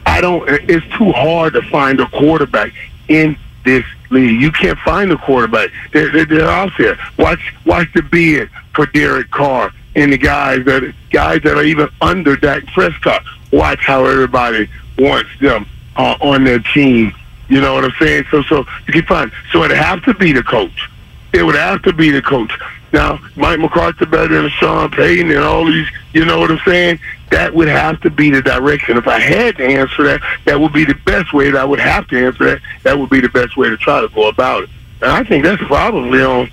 I 0.07 0.21
don't. 0.21 0.49
It's 0.69 0.87
too 0.97 1.13
hard 1.13 1.53
to 1.55 1.63
find 1.71 2.01
a 2.01 2.07
quarterback 2.09 2.73
in 3.09 3.37
this 3.65 3.85
league. 4.11 4.41
You 4.41 4.51
can't 4.51 4.79
find 4.81 5.13
a 5.13 5.17
quarterback. 5.17 5.71
They're, 5.93 6.11
they're, 6.11 6.27
they're 6.27 6.49
out 6.49 6.73
there. 6.77 6.99
Watch 7.19 7.55
watch 7.65 7.89
the 7.95 8.03
bid 8.03 8.51
for 8.75 8.87
Derek 8.87 9.31
Carr 9.31 9.73
and 9.95 10.13
the 10.13 10.19
guys 10.19 10.65
that 10.65 10.93
guys 11.11 11.43
that 11.43 11.57
are 11.57 11.63
even 11.63 11.89
under 12.01 12.37
Dak 12.37 12.67
Prescott. 12.67 13.23
Watch 13.53 13.79
how 13.81 14.05
everybody 14.07 14.69
wants 14.99 15.31
them 15.41 15.67
uh, 15.97 16.17
on 16.21 16.43
their 16.45 16.59
team. 16.59 17.13
You 17.49 17.61
know 17.61 17.75
what 17.75 17.85
I'm 17.85 17.93
saying? 18.01 18.25
So 18.31 18.43
so 18.43 18.67
you 18.89 18.93
can 18.93 19.05
find. 19.07 19.31
So 19.53 19.63
it'd 19.63 19.77
have 19.77 20.03
to 20.05 20.15
be 20.15 20.33
the 20.33 20.43
coach. 20.43 20.89
It 21.33 21.45
would 21.45 21.55
have 21.55 21.83
to 21.83 21.93
be 21.93 22.11
the 22.11 22.23
coach. 22.23 22.51
Now, 22.93 23.19
Mike 23.37 23.59
McCarthy 23.59 24.05
better 24.05 24.43
than 24.43 24.51
Sean 24.51 24.91
Payton 24.91 25.31
and 25.31 25.41
all 25.41 25.65
these, 25.65 25.89
you 26.13 26.25
know 26.25 26.39
what 26.39 26.51
I'm 26.51 26.61
saying? 26.67 27.01
That 27.31 27.55
would 27.55 27.69
have 27.69 28.01
to 28.03 28.11
be 28.11 28.31
the 28.31 28.43
direction. 28.43 28.99
If 28.99 29.09
I 29.09 29.19
had 29.19 29.57
to 29.57 29.65
answer 29.65 30.03
that, 30.05 30.21
that 30.45 30.61
would 30.61 30.75
be 30.75 30.85
the 30.85 30.95
best 31.07 31.33
way 31.33 31.51
that 31.51 31.59
I 31.59 31.65
would 31.65 31.81
have 31.81 32.07
to 32.09 32.27
answer 32.27 32.45
that. 32.45 32.61
That 32.83 32.99
would 32.99 33.09
be 33.09 33.21
the 33.21 33.31
best 33.31 33.57
way 33.57 33.71
to 33.71 33.77
try 33.79 34.03
to 34.03 34.09
go 34.09 34.29
about 34.29 34.65
it. 34.65 34.71
And 35.01 35.11
I 35.11 35.25
think 35.25 35.43
that's 35.43 35.63
probably 35.63 36.23
on, 36.23 36.51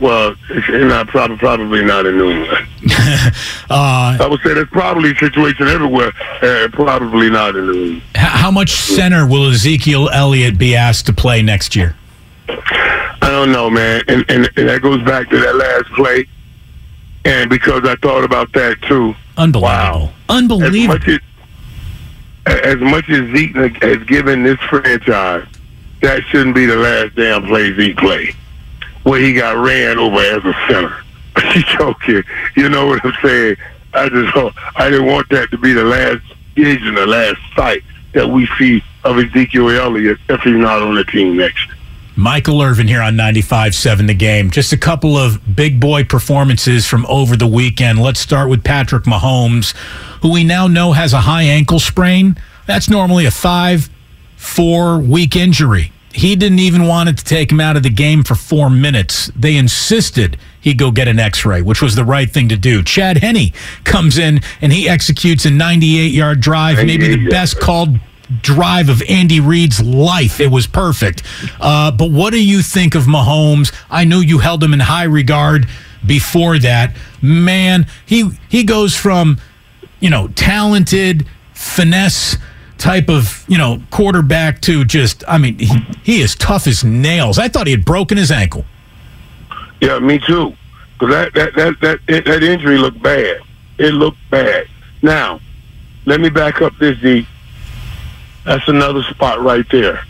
well, 0.00 0.34
it's 0.50 0.68
not 0.68 1.06
probably, 1.06 1.36
probably 1.36 1.84
not 1.84 2.04
in 2.04 2.18
New 2.18 2.30
England. 2.30 2.66
uh, 3.70 4.18
I 4.20 4.26
would 4.28 4.40
say 4.40 4.54
that's 4.54 4.70
probably 4.70 5.12
a 5.12 5.16
situation 5.16 5.68
everywhere, 5.68 6.12
uh, 6.42 6.68
probably 6.72 7.30
not 7.30 7.54
in 7.54 7.66
New 7.66 7.84
England. 7.84 8.02
how 8.16 8.50
much 8.50 8.72
center 8.72 9.24
will 9.24 9.50
Ezekiel 9.50 10.10
Elliott 10.12 10.58
be 10.58 10.74
asked 10.74 11.06
to 11.06 11.12
play 11.12 11.42
next 11.42 11.76
year? 11.76 11.94
I 13.22 13.30
don't 13.30 13.52
know, 13.52 13.70
man. 13.70 14.02
And, 14.08 14.24
and, 14.28 14.50
and 14.56 14.68
that 14.68 14.82
goes 14.82 15.00
back 15.04 15.30
to 15.30 15.38
that 15.38 15.54
last 15.54 15.86
play. 15.94 16.26
And 17.24 17.48
because 17.48 17.82
I 17.84 17.94
thought 17.96 18.24
about 18.24 18.52
that 18.52 18.82
too. 18.82 19.14
Unbelievable. 19.36 19.62
Wow. 19.62 20.12
As 20.28 20.36
Unbelievable. 20.36 20.94
much 20.94 21.08
as, 21.08 21.20
as 22.46 22.80
much 22.80 23.08
as 23.08 23.34
Zeke 23.34 23.82
has 23.82 24.02
given 24.04 24.42
this 24.42 24.58
franchise, 24.68 25.46
that 26.00 26.22
shouldn't 26.24 26.56
be 26.56 26.66
the 26.66 26.76
last 26.76 27.14
damn 27.14 27.46
play 27.46 27.72
Zeke 27.76 27.96
played, 27.96 28.34
where 29.04 29.20
he 29.20 29.34
got 29.34 29.56
ran 29.56 29.98
over 29.98 30.18
as 30.18 30.44
a 30.44 30.54
center. 30.68 30.96
You 31.54 31.62
joking? 31.62 32.22
You 32.56 32.68
know 32.68 32.86
what 32.86 33.04
I'm 33.04 33.14
saying? 33.22 33.56
I 33.94 34.08
just 34.08 34.54
I 34.76 34.90
didn't 34.90 35.06
want 35.06 35.28
that 35.30 35.50
to 35.50 35.58
be 35.58 35.72
the 35.72 35.84
last 35.84 36.22
vision, 36.54 36.94
the 36.94 37.06
last 37.06 37.38
sight 37.56 37.82
that 38.12 38.28
we 38.28 38.46
see 38.58 38.82
of 39.04 39.18
Ezekiel 39.18 39.70
Elliott 39.70 40.18
if 40.28 40.40
he's 40.42 40.54
not 40.54 40.82
on 40.82 40.94
the 40.94 41.04
team 41.04 41.36
next 41.36 41.66
year. 41.66 41.71
Michael 42.16 42.60
Irvin 42.60 42.88
here 42.88 43.00
on 43.00 43.14
95.7 43.14 44.06
The 44.06 44.14
Game. 44.14 44.50
Just 44.50 44.72
a 44.72 44.76
couple 44.76 45.16
of 45.16 45.56
big 45.56 45.80
boy 45.80 46.04
performances 46.04 46.86
from 46.86 47.06
over 47.06 47.36
the 47.36 47.46
weekend. 47.46 48.00
Let's 48.00 48.20
start 48.20 48.50
with 48.50 48.62
Patrick 48.62 49.04
Mahomes, 49.04 49.74
who 50.20 50.30
we 50.30 50.44
now 50.44 50.66
know 50.66 50.92
has 50.92 51.14
a 51.14 51.22
high 51.22 51.44
ankle 51.44 51.80
sprain. 51.80 52.36
That's 52.66 52.90
normally 52.90 53.24
a 53.24 53.30
five, 53.30 53.88
four 54.36 54.98
week 54.98 55.36
injury. 55.36 55.90
He 56.12 56.36
didn't 56.36 56.58
even 56.58 56.86
want 56.86 57.08
it 57.08 57.16
to 57.18 57.24
take 57.24 57.50
him 57.50 57.60
out 57.60 57.78
of 57.78 57.82
the 57.82 57.90
game 57.90 58.22
for 58.22 58.34
four 58.34 58.68
minutes. 58.68 59.30
They 59.34 59.56
insisted 59.56 60.36
he 60.60 60.74
go 60.74 60.90
get 60.90 61.08
an 61.08 61.18
x 61.18 61.46
ray, 61.46 61.62
which 61.62 61.80
was 61.80 61.94
the 61.94 62.04
right 62.04 62.30
thing 62.30 62.50
to 62.50 62.56
do. 62.56 62.82
Chad 62.82 63.16
Henne 63.18 63.52
comes 63.84 64.18
in 64.18 64.40
and 64.60 64.72
he 64.72 64.86
executes 64.88 65.46
a 65.46 65.50
98 65.50 66.12
yard 66.12 66.40
drive, 66.40 66.76
maybe 66.84 67.08
the 67.08 67.30
best 67.30 67.58
called 67.58 67.98
drive 68.40 68.88
of 68.88 69.02
Andy 69.08 69.40
Reid's 69.40 69.82
life. 69.82 70.40
It 70.40 70.50
was 70.50 70.66
perfect. 70.66 71.22
Uh, 71.60 71.90
but 71.90 72.10
what 72.10 72.32
do 72.32 72.42
you 72.42 72.62
think 72.62 72.94
of 72.94 73.04
Mahomes? 73.04 73.74
I 73.90 74.04
knew 74.04 74.20
you 74.20 74.38
held 74.38 74.62
him 74.62 74.72
in 74.72 74.80
high 74.80 75.04
regard 75.04 75.68
before 76.06 76.58
that. 76.58 76.96
Man, 77.20 77.86
he 78.06 78.30
he 78.48 78.64
goes 78.64 78.96
from 78.96 79.38
you 80.00 80.10
know 80.10 80.28
talented 80.28 81.26
finesse 81.54 82.36
type 82.78 83.08
of 83.08 83.44
you 83.46 83.58
know 83.58 83.82
quarterback 83.90 84.60
to 84.62 84.84
just 84.84 85.22
I 85.28 85.38
mean 85.38 85.58
he, 85.58 85.78
he 86.02 86.20
is 86.20 86.34
tough 86.34 86.66
as 86.66 86.82
nails. 86.82 87.38
I 87.38 87.48
thought 87.48 87.66
he 87.66 87.72
had 87.72 87.84
broken 87.84 88.18
his 88.18 88.30
ankle. 88.30 88.64
Yeah, 89.80 89.98
me 89.98 90.20
too. 90.20 90.54
Because 91.02 91.32
that, 91.34 91.34
that, 91.34 91.80
that, 91.80 91.98
that, 92.06 92.24
that 92.24 92.42
injury 92.44 92.78
looked 92.78 93.02
bad. 93.02 93.40
It 93.78 93.92
looked 93.94 94.18
bad. 94.30 94.68
Now, 95.02 95.40
let 96.06 96.20
me 96.20 96.30
back 96.30 96.62
up 96.62 96.72
this, 96.78 96.96
D. 97.00 97.26
That's 98.44 98.66
another 98.68 99.02
spot 99.04 99.40
right 99.40 99.64
there. 99.70 100.04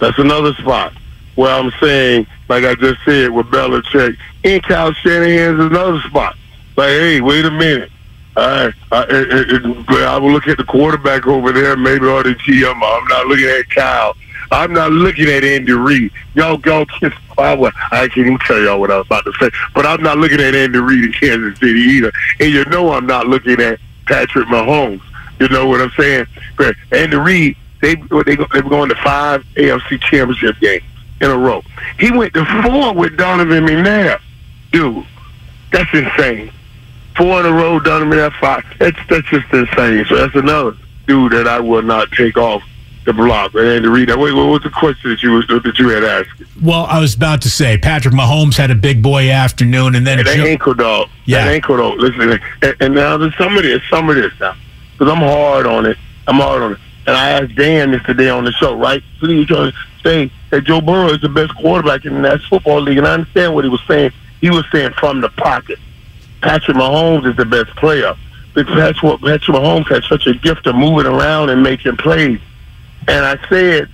That's 0.00 0.18
another 0.18 0.52
spot 0.54 0.92
where 1.34 1.52
I'm 1.52 1.72
saying, 1.80 2.26
like 2.48 2.64
I 2.64 2.74
just 2.74 3.02
said 3.04 3.30
with 3.30 3.46
Belichick, 3.46 4.16
and 4.44 4.62
Kyle 4.62 4.92
Shanahan's 4.92 5.60
another 5.60 6.00
spot. 6.02 6.36
Like, 6.76 6.88
hey, 6.88 7.20
wait 7.20 7.44
a 7.44 7.50
minute. 7.50 7.90
All 8.36 8.46
right, 8.46 8.74
I, 8.90 9.02
it, 9.04 9.64
it, 9.64 9.90
I 9.90 10.18
will 10.18 10.32
look 10.32 10.48
at 10.48 10.56
the 10.56 10.64
quarterback 10.64 11.26
over 11.26 11.52
there, 11.52 11.76
maybe 11.76 12.06
or 12.06 12.22
the 12.24 12.34
GM. 12.34 12.74
I'm 12.74 13.06
not 13.06 13.26
looking 13.26 13.46
at 13.46 13.70
Kyle. 13.70 14.16
I'm 14.50 14.72
not 14.72 14.92
looking 14.92 15.28
at 15.28 15.44
Andy 15.44 15.72
Reid. 15.72 16.12
Y'all 16.34 16.56
go 16.56 16.84
kiss 16.86 17.12
I 17.38 17.56
can't 17.90 18.18
even 18.18 18.38
tell 18.38 18.60
y'all 18.60 18.80
what 18.80 18.90
I 18.90 18.98
was 18.98 19.06
about 19.06 19.24
to 19.24 19.32
say. 19.40 19.50
But 19.74 19.86
I'm 19.86 20.02
not 20.02 20.18
looking 20.18 20.40
at 20.40 20.54
Andy 20.54 20.78
Reid 20.78 21.04
in 21.04 21.12
Kansas 21.12 21.58
City 21.58 21.80
either. 21.80 22.12
And 22.40 22.52
you 22.52 22.64
know 22.66 22.92
I'm 22.92 23.06
not 23.06 23.26
looking 23.26 23.60
at 23.60 23.80
Patrick 24.06 24.46
Mahomes. 24.48 25.00
You 25.40 25.48
know 25.48 25.66
what 25.66 25.80
I'm 25.80 25.90
saying? 25.98 26.26
But 26.56 26.76
Andy 26.92 27.16
Reid, 27.16 27.56
they 27.80 27.94
they 27.94 28.36
they 28.36 28.60
were 28.60 28.70
going 28.70 28.88
to 28.88 28.94
five 28.96 29.44
AFC 29.56 30.00
Championship 30.00 30.58
games 30.60 30.84
in 31.20 31.30
a 31.30 31.36
row. 31.36 31.62
He 31.98 32.10
went 32.10 32.34
to 32.34 32.44
four 32.62 32.94
with 32.94 33.16
Donovan 33.16 33.66
McNabb. 33.66 34.20
Dude, 34.72 35.04
that's 35.72 35.92
insane. 35.92 36.52
Four 37.16 37.40
in 37.40 37.46
a 37.46 37.52
row, 37.52 37.80
Donovan 37.80 38.10
McNabb 38.16 38.32
five. 38.40 38.64
That's 38.78 38.98
that's 39.08 39.28
just 39.28 39.52
insane. 39.52 40.04
So 40.08 40.16
that's 40.16 40.34
another 40.34 40.76
dude 41.06 41.32
that 41.32 41.46
I 41.46 41.60
will 41.60 41.82
not 41.82 42.10
take 42.12 42.36
off 42.36 42.62
the 43.04 43.12
block. 43.12 43.54
And 43.54 43.86
Reid. 43.86 44.08
Wait, 44.08 44.32
what 44.32 44.46
was 44.46 44.62
the 44.62 44.70
question 44.70 45.10
that 45.10 45.22
you 45.22 45.42
that 45.42 45.78
you 45.78 45.88
had 45.88 46.04
asked? 46.04 46.42
Well, 46.62 46.86
I 46.86 46.98
was 47.00 47.14
about 47.14 47.42
to 47.42 47.50
say 47.50 47.76
Patrick 47.78 48.14
Mahomes 48.14 48.56
had 48.56 48.70
a 48.70 48.74
big 48.74 49.02
boy 49.02 49.30
afternoon, 49.30 49.94
and 49.94 50.06
then 50.06 50.18
and 50.18 50.28
that 50.28 50.36
Joe- 50.36 50.44
ankle 50.44 50.74
dog. 50.74 51.08
Yeah, 51.26 51.44
that 51.44 51.54
ankle 51.54 51.76
dog. 51.76 51.98
Listen, 51.98 52.40
and, 52.62 52.76
and 52.80 52.94
now 52.94 53.16
there's 53.16 53.36
some 53.36 53.56
of 53.56 53.62
this, 53.62 53.82
some 53.90 54.08
of 54.08 54.16
this 54.16 54.32
now, 54.40 54.54
because 54.96 55.12
I'm 55.12 55.20
hard 55.20 55.66
on 55.66 55.86
it. 55.86 55.98
I'm 56.26 56.36
hard 56.36 56.62
on 56.62 56.72
it. 56.72 56.78
And 57.06 57.16
I 57.16 57.30
asked 57.30 57.54
Dan 57.54 57.90
this 57.90 58.02
today 58.04 58.30
on 58.30 58.44
the 58.44 58.52
show, 58.52 58.74
right? 58.74 59.02
So 59.20 59.28
he 59.28 59.36
was 59.36 59.46
trying 59.46 59.72
to 59.72 59.76
say 60.02 60.30
that 60.50 60.64
Joe 60.64 60.80
Burrow 60.80 61.10
is 61.10 61.20
the 61.20 61.28
best 61.28 61.54
quarterback 61.56 62.04
in 62.04 62.14
the 62.14 62.20
National 62.20 62.60
Football 62.60 62.80
League, 62.80 62.98
and 62.98 63.06
I 63.06 63.14
understand 63.14 63.54
what 63.54 63.64
he 63.64 63.70
was 63.70 63.82
saying. 63.86 64.12
He 64.40 64.50
was 64.50 64.64
saying 64.72 64.92
from 64.92 65.20
the 65.20 65.28
pocket. 65.28 65.78
Patrick 66.40 66.76
Mahomes 66.76 67.26
is 67.26 67.36
the 67.36 67.44
best 67.44 67.74
player. 67.76 68.14
Because 68.54 68.76
that's 68.76 69.02
what 69.02 69.20
Patrick 69.20 69.56
Mahomes 69.56 69.88
has 69.88 70.06
such 70.06 70.26
a 70.26 70.34
gift 70.34 70.66
of 70.66 70.76
moving 70.76 71.06
around 71.06 71.50
and 71.50 71.62
making 71.62 71.96
plays. 71.96 72.40
And 73.08 73.24
I 73.24 73.36
said, 73.48 73.88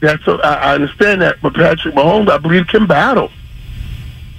that's 0.00 0.26
a, 0.28 0.32
I 0.32 0.74
understand 0.74 1.22
that, 1.22 1.40
but 1.42 1.54
Patrick 1.54 1.94
Mahomes, 1.94 2.30
I 2.30 2.38
believe, 2.38 2.68
can 2.68 2.86
battle 2.86 3.30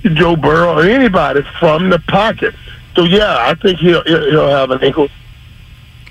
Joe 0.04 0.36
Burrow 0.36 0.80
or 0.80 0.84
anybody 0.84 1.42
from 1.60 1.90
the 1.90 2.00
pocket. 2.00 2.56
So 2.96 3.04
yeah, 3.04 3.38
I 3.40 3.54
think 3.54 3.80
he'll 3.80 4.04
he'll 4.04 4.50
have 4.50 4.72
an 4.72 4.84
ankle. 4.84 5.08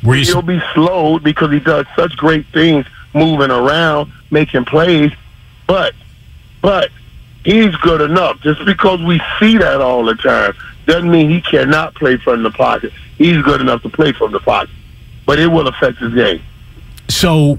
He'll 0.02 0.42
be 0.42 0.62
slowed 0.74 1.22
because 1.22 1.50
he 1.50 1.60
does 1.60 1.86
such 1.94 2.16
great 2.16 2.46
things, 2.48 2.86
moving 3.14 3.50
around, 3.50 4.12
making 4.30 4.64
plays. 4.64 5.12
But 5.66 5.94
but 6.62 6.90
he's 7.44 7.74
good 7.76 8.00
enough. 8.00 8.40
Just 8.40 8.64
because 8.64 9.02
we 9.02 9.20
see 9.38 9.58
that 9.58 9.80
all 9.80 10.04
the 10.04 10.14
time 10.14 10.54
doesn't 10.86 11.10
mean 11.10 11.30
he 11.30 11.40
cannot 11.40 11.94
play 11.94 12.16
from 12.16 12.42
the 12.42 12.50
pocket. 12.50 12.92
He's 13.18 13.42
good 13.42 13.60
enough 13.60 13.82
to 13.82 13.88
play 13.88 14.12
from 14.12 14.32
the 14.32 14.40
pocket, 14.40 14.74
but 15.26 15.38
it 15.38 15.46
will 15.48 15.68
affect 15.68 15.98
his 15.98 16.14
game. 16.14 16.42
So 17.08 17.58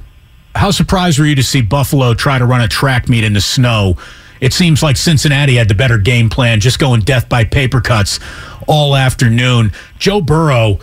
how 0.56 0.72
surprised 0.72 1.20
were 1.20 1.26
you 1.26 1.36
to 1.36 1.44
see 1.44 1.62
Buffalo 1.62 2.14
try 2.14 2.40
to 2.40 2.46
run 2.46 2.62
a 2.62 2.68
track 2.68 3.08
meet 3.08 3.24
in 3.24 3.34
the 3.34 3.42
snow? 3.42 3.98
It 4.40 4.54
seems 4.54 4.82
like 4.82 4.98
Cincinnati 4.98 5.56
had 5.56 5.68
the 5.68 5.76
better 5.76 6.00
game 6.00 6.30
plan, 6.30 6.60
just 6.60 6.80
going 6.80 7.02
death 7.02 7.30
by 7.30 7.44
paper 7.44 7.80
cuts 7.80 8.20
all 8.68 8.96
afternoon. 8.96 9.72
Joe 10.00 10.20
Burrow, 10.20 10.80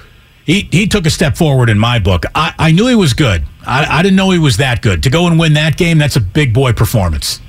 he, 0.49 0.67
he 0.73 0.87
took 0.87 1.05
a 1.05 1.11
step 1.11 1.37
forward 1.37 1.69
in 1.69 1.79
my 1.79 1.99
book. 1.99 2.25
I, 2.35 2.55
I 2.59 2.73
knew 2.73 2.87
he 2.87 2.95
was 2.95 3.13
good. 3.13 3.45
I, 3.67 3.99
I 3.99 4.03
didn't 4.03 4.17
know 4.17 4.31
he 4.31 4.39
was 4.39 4.57
that 4.57 4.81
good. 4.81 5.03
To 5.03 5.11
go 5.11 5.27
and 5.27 5.39
win 5.39 5.53
that 5.53 5.77
game, 5.77 5.99
that's 5.99 6.17
a 6.17 6.23
big 6.23 6.55
boy 6.55 6.73
performance. 6.73 7.43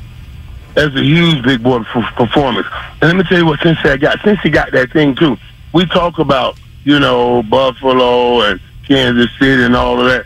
That's 0.73 0.93
a 0.93 1.01
huge 1.01 1.41
big 1.45 1.63
boy 1.63 1.79
performance. 1.83 2.67
And 3.01 3.03
let 3.03 3.15
me 3.15 3.23
tell 3.23 3.37
you 3.37 3.45
what 3.45 3.61
Cincinnati 3.61 3.99
got. 3.99 4.17
Cincinnati 4.17 4.49
got 4.49 4.71
that 4.73 4.91
thing 4.91 5.15
too. 5.15 5.37
We 5.73 5.85
talk 5.85 6.19
about, 6.19 6.59
you 6.83 6.99
know, 6.99 7.41
Buffalo 7.43 8.41
and 8.41 8.59
Kansas 8.85 9.29
City 9.39 9.63
and 9.63 9.77
all 9.77 9.97
of 10.01 10.05
that. 10.07 10.25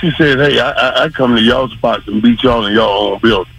She 0.00 0.10
said, 0.12 0.38
"Hey, 0.38 0.58
I, 0.58 1.04
I 1.04 1.08
come 1.10 1.36
to 1.36 1.42
y'all 1.42 1.68
spots 1.68 2.08
and 2.08 2.22
beat 2.22 2.42
y'all 2.42 2.64
in 2.64 2.72
y'all 2.72 3.12
own 3.12 3.20
building." 3.20 3.52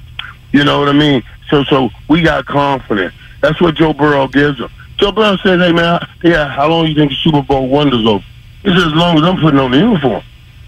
You 0.53 0.63
know 0.63 0.79
what 0.79 0.89
I 0.89 0.93
mean? 0.93 1.21
So, 1.49 1.63
so 1.65 1.91
we 2.07 2.23
got 2.23 2.47
confidence. 2.47 3.13
That's 3.41 3.61
what 3.61 3.75
Joe 3.75 3.93
Burrow 3.93 4.27
gives 4.27 4.57
them. 4.57 4.71
Joe 4.97 5.11
Burrow 5.11 5.37
says, 5.37 5.61
"Hey, 5.61 5.71
man, 5.71 6.05
yeah, 6.23 6.49
how 6.49 6.67
long 6.67 6.87
you 6.87 6.95
think 6.95 7.11
the 7.11 7.17
Super 7.17 7.43
Bowl 7.43 7.67
wonders 7.67 8.05
over?" 8.05 8.25
He 8.63 8.69
says, 8.69 8.85
"As 8.85 8.93
long 8.93 9.17
as 9.17 9.23
I'm 9.23 9.39
putting 9.39 9.59
on 9.59 9.71
the 9.71 9.77
uniform, 9.77 10.23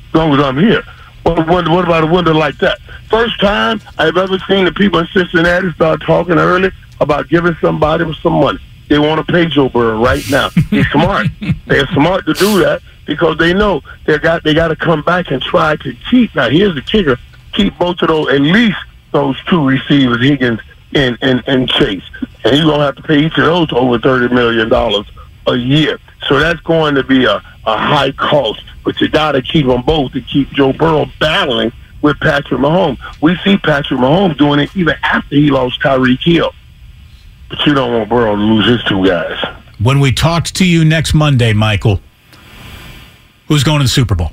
as 0.09 0.13
long 0.13 0.33
as 0.33 0.39
I'm 0.39 0.57
here." 0.57 0.83
What, 1.23 1.47
what, 1.47 1.67
what 1.67 1.85
about 1.85 2.03
a 2.03 2.07
window 2.07 2.33
like 2.33 2.57
that? 2.59 2.79
First 3.09 3.39
time 3.39 3.79
I've 3.97 4.17
ever 4.17 4.39
seen 4.47 4.65
the 4.65 4.71
people 4.71 4.99
in 4.99 5.07
Cincinnati 5.07 5.71
start 5.73 6.01
talking 6.01 6.39
early 6.39 6.71
about 6.99 7.29
giving 7.29 7.55
somebody 7.61 8.11
some 8.21 8.33
money. 8.33 8.59
They 8.89 8.99
want 8.99 9.25
to 9.25 9.31
pay 9.31 9.45
Joe 9.45 9.69
Burrow 9.69 10.01
right 10.01 10.23
now. 10.29 10.49
He's 10.69 10.87
smart. 10.89 11.27
They're 11.67 11.87
smart 11.87 12.25
to 12.25 12.33
do 12.33 12.59
that 12.59 12.81
because 13.05 13.37
they 13.37 13.53
know 13.53 13.81
they 14.05 14.17
got 14.17 14.43
they 14.43 14.53
got 14.53 14.69
to 14.69 14.75
come 14.75 15.01
back 15.01 15.31
and 15.31 15.41
try 15.41 15.75
to 15.77 15.95
keep. 16.09 16.35
Now 16.35 16.49
here's 16.49 16.75
the 16.75 16.81
kicker: 16.81 17.17
keep 17.53 17.77
both 17.77 18.01
of 18.01 18.09
those 18.09 18.29
at 18.29 18.41
least 18.41 18.77
those 19.11 19.41
two 19.45 19.65
receivers, 19.65 20.21
Higgins 20.21 20.59
and 20.93 21.17
and, 21.21 21.43
and 21.47 21.69
Chase, 21.69 22.03
and 22.43 22.57
you're 22.57 22.65
gonna 22.65 22.83
have 22.83 22.95
to 22.95 23.03
pay 23.03 23.19
each 23.19 23.37
of 23.37 23.45
those 23.45 23.71
over 23.71 23.99
thirty 23.99 24.33
million 24.33 24.67
dollars 24.69 25.05
a 25.47 25.55
year. 25.55 25.99
So 26.27 26.39
that's 26.39 26.59
going 26.61 26.95
to 26.95 27.03
be 27.03 27.25
a, 27.25 27.41
a 27.65 27.77
high 27.77 28.11
cost, 28.11 28.63
but 28.83 28.99
you 29.01 29.07
got 29.07 29.33
to 29.33 29.41
keep 29.41 29.67
them 29.67 29.81
both 29.83 30.13
to 30.13 30.21
keep 30.21 30.49
Joe 30.51 30.73
Burrow 30.73 31.05
battling 31.19 31.71
with 32.01 32.19
Patrick 32.19 32.59
Mahomes. 32.59 32.97
We 33.21 33.35
see 33.37 33.57
Patrick 33.57 33.99
Mahomes 33.99 34.37
doing 34.37 34.59
it 34.59 34.75
even 34.75 34.95
after 35.03 35.35
he 35.35 35.51
lost 35.51 35.79
Tyreek 35.81 36.23
Hill. 36.23 36.53
But 37.49 37.65
you 37.65 37.73
don't 37.73 37.93
want 37.93 38.09
Burrow 38.09 38.35
to 38.35 38.41
lose 38.41 38.67
his 38.67 38.83
two 38.85 39.05
guys. 39.05 39.37
When 39.79 39.99
we 39.99 40.11
talked 40.11 40.55
to 40.55 40.65
you 40.65 40.85
next 40.85 41.13
Monday, 41.13 41.53
Michael, 41.53 42.01
Who's 43.51 43.65
going 43.65 43.79
to 43.79 43.83
the 43.83 43.89
Super 43.89 44.15
Bowl? 44.15 44.31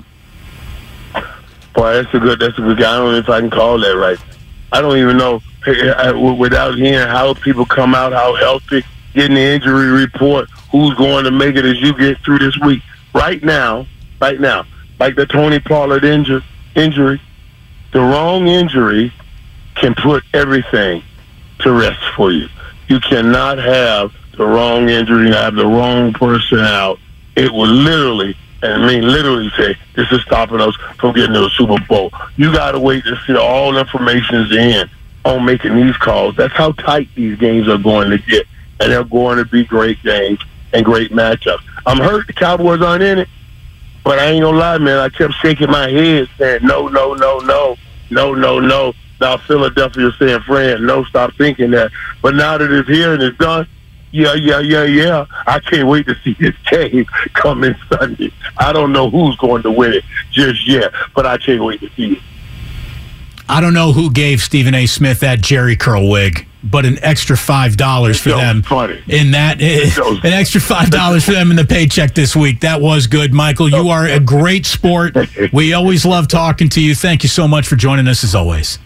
Boy, 1.74 1.94
that's 1.94 2.14
a 2.14 2.20
good. 2.20 2.38
That's 2.38 2.56
a 2.56 2.60
good 2.60 2.78
guy. 2.78 2.94
I 2.94 2.98
don't 2.98 3.10
know 3.10 3.18
if 3.18 3.28
I 3.28 3.40
can 3.40 3.50
call 3.50 3.76
that 3.80 3.96
right. 3.96 4.16
I 4.70 4.80
don't 4.80 4.96
even 4.96 5.16
know 5.16 5.40
without 6.36 6.76
hearing 6.76 7.08
how 7.08 7.34
people 7.34 7.66
come 7.66 7.96
out, 7.96 8.12
how 8.12 8.36
healthy, 8.36 8.84
getting 9.14 9.34
the 9.34 9.40
injury 9.40 9.88
report, 9.88 10.48
who's 10.70 10.94
going 10.94 11.24
to 11.24 11.32
make 11.32 11.56
it 11.56 11.64
as 11.64 11.80
you 11.80 11.98
get 11.98 12.18
through 12.18 12.38
this 12.38 12.56
week. 12.58 12.80
Right 13.18 13.42
now, 13.42 13.84
right 14.20 14.38
now, 14.38 14.64
like 15.00 15.16
the 15.16 15.26
Tony 15.26 15.58
Pollard 15.58 16.04
injury, 16.04 16.40
injury, 16.76 17.20
the 17.92 17.98
wrong 17.98 18.46
injury 18.46 19.12
can 19.74 19.96
put 19.96 20.22
everything 20.32 21.02
to 21.58 21.72
rest 21.72 22.00
for 22.14 22.30
you. 22.30 22.48
You 22.86 23.00
cannot 23.00 23.58
have 23.58 24.14
the 24.36 24.46
wrong 24.46 24.88
injury 24.88 25.32
have 25.32 25.56
the 25.56 25.66
wrong 25.66 26.12
person 26.12 26.60
out. 26.60 27.00
It 27.34 27.52
will 27.52 27.66
literally 27.66 28.36
and 28.62 28.84
I 28.84 28.86
mean 28.86 29.02
literally 29.02 29.50
say 29.56 29.76
this 29.96 30.12
is 30.12 30.22
stopping 30.22 30.60
us 30.60 30.76
from 31.00 31.12
getting 31.12 31.34
to 31.34 31.40
the 31.40 31.50
Super 31.50 31.84
Bowl. 31.88 32.12
You 32.36 32.52
got 32.52 32.70
to 32.70 32.78
wait 32.78 33.02
to 33.02 33.20
see 33.26 33.36
all 33.36 33.72
the 33.72 33.80
information's 33.80 34.52
in 34.52 34.88
on 35.24 35.44
making 35.44 35.74
these 35.74 35.96
calls. 35.96 36.36
That's 36.36 36.54
how 36.54 36.70
tight 36.70 37.08
these 37.16 37.36
games 37.36 37.66
are 37.66 37.78
going 37.78 38.10
to 38.10 38.18
get, 38.18 38.46
and 38.78 38.92
they're 38.92 39.02
going 39.02 39.38
to 39.38 39.44
be 39.44 39.64
great 39.64 40.00
games 40.04 40.38
and 40.72 40.84
great 40.84 41.10
matchups. 41.10 41.64
I'm 41.88 41.96
hurt 41.96 42.26
the 42.26 42.34
Cowboys 42.34 42.82
aren't 42.82 43.02
in 43.02 43.20
it, 43.20 43.28
but 44.04 44.18
I 44.18 44.26
ain't 44.26 44.42
gonna 44.42 44.58
lie, 44.58 44.76
man. 44.76 44.98
I 44.98 45.08
kept 45.08 45.32
shaking 45.40 45.70
my 45.70 45.88
head 45.88 46.28
saying 46.36 46.60
no, 46.62 46.86
no, 46.86 47.14
no, 47.14 47.38
no, 47.38 47.76
no, 48.10 48.34
no, 48.34 48.60
no. 48.60 48.92
Now 49.22 49.38
Philadelphia 49.38 50.10
saying, 50.18 50.40
"Friend, 50.40 50.86
no, 50.86 51.04
stop 51.04 51.32
thinking 51.38 51.70
that." 51.70 51.90
But 52.20 52.34
now 52.34 52.58
that 52.58 52.70
it's 52.70 52.86
here 52.86 53.14
and 53.14 53.22
it's 53.22 53.38
done, 53.38 53.66
yeah, 54.10 54.34
yeah, 54.34 54.60
yeah, 54.60 54.84
yeah. 54.84 55.24
I 55.46 55.60
can't 55.60 55.88
wait 55.88 56.06
to 56.08 56.14
see 56.22 56.34
this 56.34 56.54
game 56.70 57.06
coming 57.32 57.74
Sunday. 57.90 58.32
I 58.58 58.74
don't 58.74 58.92
know 58.92 59.08
who's 59.08 59.36
going 59.36 59.62
to 59.62 59.70
win 59.70 59.94
it 59.94 60.04
just 60.30 60.68
yet, 60.68 60.92
but 61.14 61.24
I 61.24 61.38
can't 61.38 61.64
wait 61.64 61.80
to 61.80 61.88
see 61.96 62.12
it. 62.12 62.22
I 63.48 63.62
don't 63.62 63.72
know 63.72 63.92
who 63.92 64.10
gave 64.10 64.42
Stephen 64.42 64.74
A. 64.74 64.84
Smith 64.84 65.20
that 65.20 65.38
Jheri 65.38 65.78
curl 65.78 66.10
wig. 66.10 66.47
But 66.62 66.84
an 66.84 66.98
extra 67.02 67.36
five 67.36 67.76
dollars 67.76 68.20
for 68.20 68.30
them 68.30 68.62
funny. 68.62 69.00
in 69.08 69.30
that 69.30 69.60
eh, 69.60 69.90
an 70.26 70.32
extra 70.32 70.60
five 70.60 70.90
dollars 70.90 71.24
for 71.24 71.32
them 71.32 71.50
in 71.50 71.56
the 71.56 71.64
paycheck 71.64 72.14
this 72.14 72.34
week. 72.34 72.60
That 72.60 72.80
was 72.80 73.06
good, 73.06 73.32
Michael. 73.32 73.68
You 73.68 73.88
are 73.88 74.06
a 74.06 74.20
great 74.20 74.66
sport. 74.66 75.16
We 75.52 75.72
always 75.72 76.04
love 76.04 76.28
talking 76.28 76.68
to 76.70 76.80
you. 76.80 76.94
Thank 76.94 77.22
you 77.22 77.28
so 77.28 77.46
much 77.46 77.66
for 77.66 77.76
joining 77.76 78.08
us 78.08 78.24
as 78.24 78.34
always. 78.34 78.78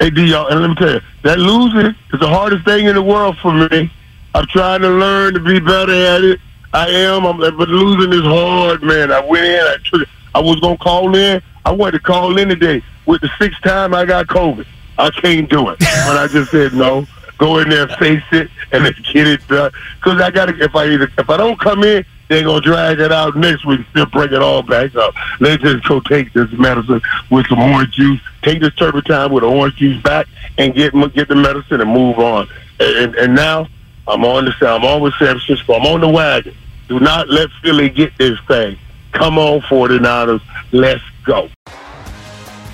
Hey, 0.00 0.10
D, 0.10 0.24
y'all, 0.24 0.48
and 0.48 0.60
let 0.60 0.68
me 0.70 0.74
tell 0.74 0.94
you, 0.94 1.00
that 1.22 1.38
losing 1.38 1.94
is 2.12 2.20
the 2.20 2.26
hardest 2.26 2.64
thing 2.64 2.86
in 2.86 2.96
the 2.96 3.02
world 3.02 3.38
for 3.38 3.52
me. 3.52 3.92
I'm 4.34 4.46
trying 4.46 4.80
to 4.80 4.88
learn 4.88 5.34
to 5.34 5.40
be 5.40 5.60
better 5.60 5.92
at 5.92 6.24
it. 6.24 6.40
I 6.72 6.88
am, 6.88 7.24
I'm, 7.24 7.38
but 7.38 7.68
losing 7.68 8.12
is 8.12 8.22
hard, 8.22 8.82
man. 8.82 9.12
I 9.12 9.20
went 9.20 9.44
in, 9.44 9.60
I 9.60 9.76
took, 9.84 10.08
I 10.34 10.40
was 10.40 10.58
gonna 10.60 10.78
call 10.78 11.14
in. 11.14 11.40
I 11.64 11.70
wanted 11.70 11.92
to 11.92 12.00
call 12.00 12.36
in 12.38 12.48
today. 12.48 12.82
With 13.06 13.20
the 13.20 13.30
sixth 13.38 13.60
time 13.62 13.94
I 13.94 14.04
got 14.04 14.26
COVID, 14.26 14.66
I 14.98 15.10
can't 15.10 15.48
do 15.48 15.68
it. 15.70 15.78
but 15.78 16.16
I 16.16 16.28
just 16.30 16.50
said 16.50 16.74
no. 16.74 17.06
Go 17.38 17.58
in 17.58 17.70
there, 17.70 17.88
face 17.88 18.22
it, 18.30 18.50
and 18.70 18.84
then 18.84 18.94
get 19.12 19.26
it 19.26 19.46
done. 19.48 19.72
Because 19.96 20.20
I 20.20 20.30
gotta, 20.30 20.56
if 20.62 20.76
I 20.76 20.86
either, 20.86 21.10
if 21.18 21.28
I 21.28 21.36
don't 21.36 21.58
come 21.58 21.82
in, 21.82 22.04
they're 22.28 22.44
gonna 22.44 22.60
drag 22.60 23.00
it 23.00 23.12
out 23.12 23.36
next 23.36 23.66
week. 23.66 23.80
Still 23.90 24.06
bring 24.06 24.32
it 24.32 24.40
all 24.40 24.62
back 24.62 24.94
up. 24.94 25.14
Let's 25.40 25.62
just 25.62 25.86
go 25.86 26.00
take 26.00 26.32
this 26.32 26.50
medicine 26.52 27.02
with 27.30 27.46
some 27.48 27.60
orange 27.60 27.92
juice. 27.94 28.20
Take 28.42 28.60
this 28.60 28.74
turpentine 28.74 29.32
with 29.32 29.44
orange 29.44 29.76
juice 29.76 30.00
back, 30.02 30.28
and 30.56 30.74
get 30.74 30.92
get 31.14 31.28
the 31.28 31.34
medicine 31.34 31.80
and 31.80 31.90
move 31.90 32.18
on. 32.18 32.48
And, 32.80 33.14
and 33.16 33.34
now 33.34 33.66
I'm 34.06 34.24
on 34.24 34.46
the 34.46 34.54
I'm 34.62 34.84
on 34.84 35.02
with 35.02 35.14
San 35.14 35.38
Francisco. 35.38 35.74
I'm 35.74 35.86
on 35.86 36.00
the 36.00 36.08
wagon. 36.08 36.54
Do 36.88 37.00
not 37.00 37.28
let 37.28 37.50
Philly 37.62 37.88
get 37.88 38.16
this 38.18 38.38
thing. 38.48 38.78
Come 39.12 39.38
on, 39.38 39.60
49ers. 39.62 40.40
Let's 40.72 41.02
go. 41.24 41.48